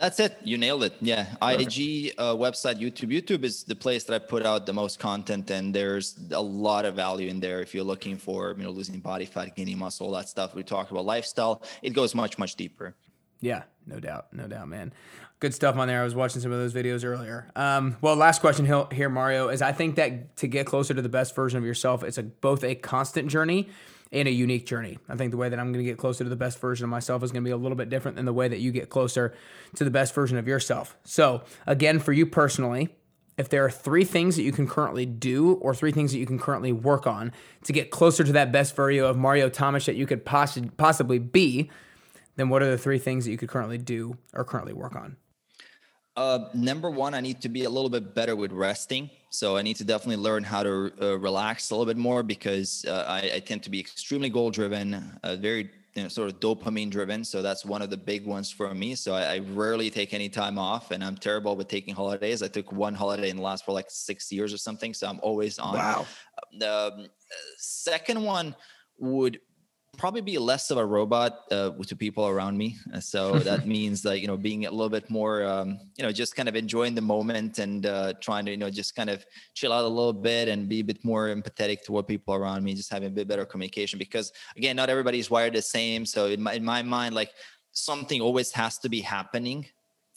[0.00, 0.38] That's it.
[0.42, 0.94] You nailed it.
[1.02, 1.26] Yeah.
[1.40, 1.76] Perfect.
[1.76, 3.12] IG, uh, website, YouTube.
[3.12, 6.86] YouTube is the place that I put out the most content, and there's a lot
[6.86, 7.60] of value in there.
[7.60, 10.54] If you're looking for, you know, losing body fat, gaining muscle, all that stuff.
[10.54, 11.62] We talk about lifestyle.
[11.82, 12.94] It goes much, much deeper.
[13.40, 14.94] Yeah, no doubt, no doubt, man.
[15.38, 16.00] Good stuff on there.
[16.00, 17.50] I was watching some of those videos earlier.
[17.54, 21.08] Um, well, last question here, Mario, is I think that to get closer to the
[21.08, 23.68] best version of yourself, it's a both a constant journey
[24.12, 24.98] and a unique journey.
[25.08, 26.90] I think the way that I'm going to get closer to the best version of
[26.90, 28.90] myself is going to be a little bit different than the way that you get
[28.90, 29.34] closer
[29.76, 30.96] to the best version of yourself.
[31.04, 32.88] So, again, for you personally,
[33.38, 36.26] if there are three things that you can currently do or three things that you
[36.26, 37.32] can currently work on
[37.64, 41.18] to get closer to that best version of Mario Tomic that you could poss- possibly
[41.18, 41.70] be,
[42.36, 45.16] then what are the three things that you could currently do or currently work on?
[46.16, 49.08] Uh, number one, I need to be a little bit better with resting.
[49.30, 52.84] So I need to definitely learn how to uh, relax a little bit more because
[52.86, 56.40] uh, I, I, tend to be extremely goal driven, uh, very you know, sort of
[56.40, 57.24] dopamine driven.
[57.24, 58.96] So that's one of the big ones for me.
[58.96, 62.42] So I, I, rarely take any time off, and I'm terrible with taking holidays.
[62.42, 64.92] I took one holiday in the last for like six years or something.
[64.94, 65.74] So I'm always on.
[65.74, 66.06] Wow.
[66.58, 67.06] The um,
[67.56, 68.56] second one
[68.98, 69.40] would
[70.00, 72.78] probably be less of a robot uh, to people around me.
[72.94, 76.10] Uh, so that means like, you know, being a little bit more, um, you know,
[76.10, 79.26] just kind of enjoying the moment and uh, trying to, you know, just kind of
[79.52, 82.64] chill out a little bit and be a bit more empathetic to what people around
[82.64, 86.06] me, just having a bit better communication because again, not everybody's wired the same.
[86.06, 87.32] So in my, in my mind, like
[87.72, 89.66] something always has to be happening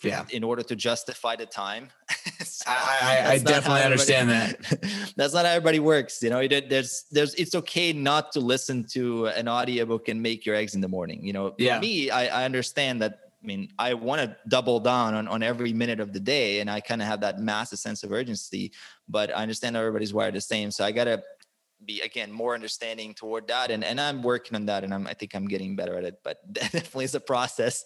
[0.04, 1.89] yeah in order to justify the time
[2.43, 7.06] so i, I, I definitely understand that that's not how everybody works you know there's
[7.12, 10.88] there's it's okay not to listen to an audiobook and make your eggs in the
[10.88, 11.76] morning you know yeah.
[11.76, 15.43] for me I, I understand that I mean, I want to double down on, on
[15.43, 18.72] every minute of the day, and I kind of have that massive sense of urgency.
[19.10, 21.22] But I understand everybody's wired the same, so I gotta
[21.86, 25.13] be again more understanding toward that and, and i'm working on that and I'm, i
[25.13, 27.84] think i'm getting better at it but definitely is a process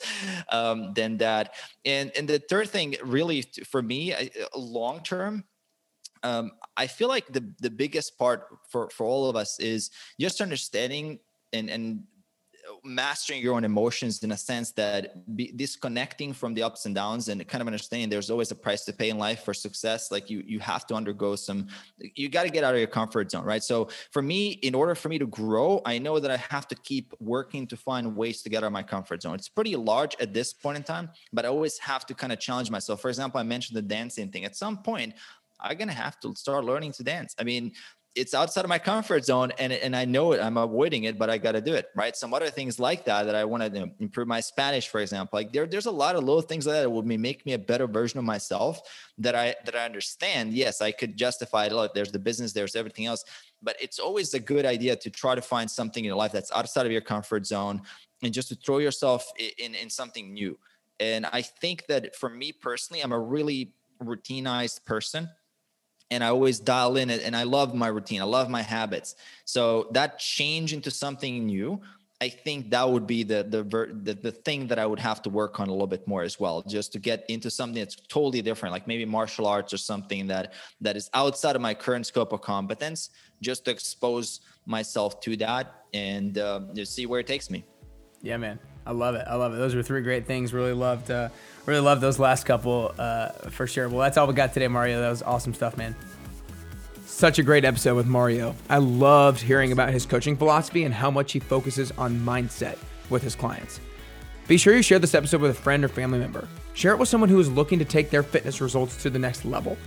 [0.50, 1.56] um, than that.
[1.86, 4.14] And and the third thing really for me
[4.56, 5.44] long term
[6.24, 10.42] um, i feel like the the biggest part for for all of us is just
[10.42, 11.20] understanding
[11.54, 12.04] and and
[12.88, 17.28] mastering your own emotions in a sense that be disconnecting from the ups and downs
[17.28, 20.30] and kind of understanding there's always a price to pay in life for success like
[20.30, 21.68] you you have to undergo some
[22.16, 23.64] you got to get out of your comfort zone right?
[23.64, 26.76] So for me in order for me to grow i know that i have to
[26.76, 29.36] keep working to find ways to get out of my comfort zone.
[29.36, 32.40] It's pretty large at this point in time but i always have to kind of
[32.40, 33.02] challenge myself.
[33.02, 34.46] For example i mentioned the dancing thing.
[34.46, 35.14] At some point
[35.60, 37.36] I'm gonna have to start learning to dance.
[37.40, 37.72] I mean,
[38.18, 41.30] it's outside of my comfort zone and, and I know it, I'm avoiding it, but
[41.30, 41.90] I got to do it.
[41.96, 42.16] Right.
[42.16, 45.54] Some other things like that, that I want to improve my Spanish, for example, like
[45.54, 48.18] there, there's a lot of little things like that would make me a better version
[48.18, 48.82] of myself
[49.20, 50.54] that I, that I understand.
[50.54, 51.72] Yes, I could justify it.
[51.72, 53.24] Look, there's the business, there's everything else,
[53.62, 56.52] but it's always a good idea to try to find something in your life that's
[56.52, 57.82] outside of your comfort zone
[58.24, 60.58] and just to throw yourself in, in something new.
[61.00, 65.30] And I think that for me personally, I'm a really routinized person
[66.12, 68.22] and I always dial in it and I love my routine.
[68.22, 69.16] I love my habits.
[69.46, 71.82] So that change into something new,
[72.20, 73.64] I think that would be the, the
[74.04, 76.40] the the thing that I would have to work on a little bit more as
[76.40, 80.26] well, just to get into something that's totally different, like maybe martial arts or something
[80.28, 85.38] that that is outside of my current scope of competence, just to expose myself to
[85.38, 87.64] that and uh, just see where it takes me.
[88.22, 89.26] Yeah, man, I love it.
[89.28, 89.58] I love it.
[89.58, 90.54] Those were three great things.
[90.54, 91.12] Really loved.
[91.12, 91.30] Uh,
[91.66, 93.90] really loved those last couple uh, for sure.
[93.90, 95.02] Well, that's all we got today, Mario.
[95.02, 95.96] That was awesome stuff, man.
[97.06, 98.56] Such a great episode with Mario.
[98.70, 102.78] I loved hearing about his coaching philosophy and how much he focuses on mindset
[103.10, 103.80] with his clients.
[104.48, 106.48] Be sure you share this episode with a friend or family member.
[106.74, 109.46] Share it with someone who is looking to take their fitness results to the next
[109.46, 109.78] level.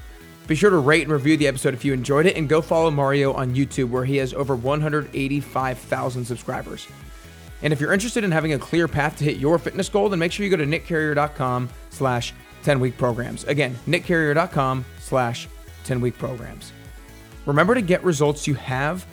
[0.48, 2.90] Be sure to rate and review the episode if you enjoyed it, and go follow
[2.90, 6.88] Mario on YouTube, where he has over 185,000 subscribers.
[7.62, 10.18] And if you're interested in having a clear path to hit your fitness goal, then
[10.18, 12.32] make sure you go to nickcarrier.com slash
[12.64, 13.44] 10-week programs.
[13.44, 15.48] Again, nickcarrier.com slash
[15.84, 16.72] 10-week programs.
[17.46, 19.06] Remember to get results you have.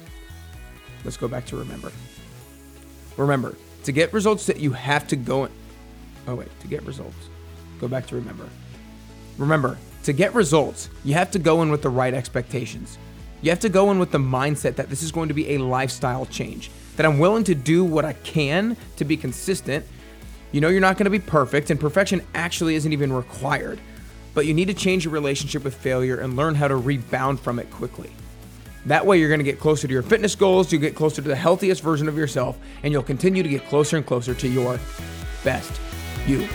[1.04, 1.92] Let's go back to remember.
[3.18, 5.52] Remember, to get results that you have to go in.
[6.28, 7.30] Oh, wait, to get results.
[7.80, 8.50] Go back to remember.
[9.38, 12.98] Remember, to get results, you have to go in with the right expectations.
[13.42, 15.58] You have to go in with the mindset that this is going to be a
[15.60, 19.86] lifestyle change that I'm willing to do what I can to be consistent.
[20.52, 23.80] You know, you're not going to be perfect, and perfection actually isn't even required,
[24.34, 27.60] but you need to change your relationship with failure and learn how to rebound from
[27.60, 28.12] it quickly.
[28.86, 31.28] That way, you're going to get closer to your fitness goals, You'll get closer to
[31.28, 34.80] the healthiest version of yourself, and you'll continue to get closer and closer to your
[35.44, 35.80] best
[36.26, 36.48] you.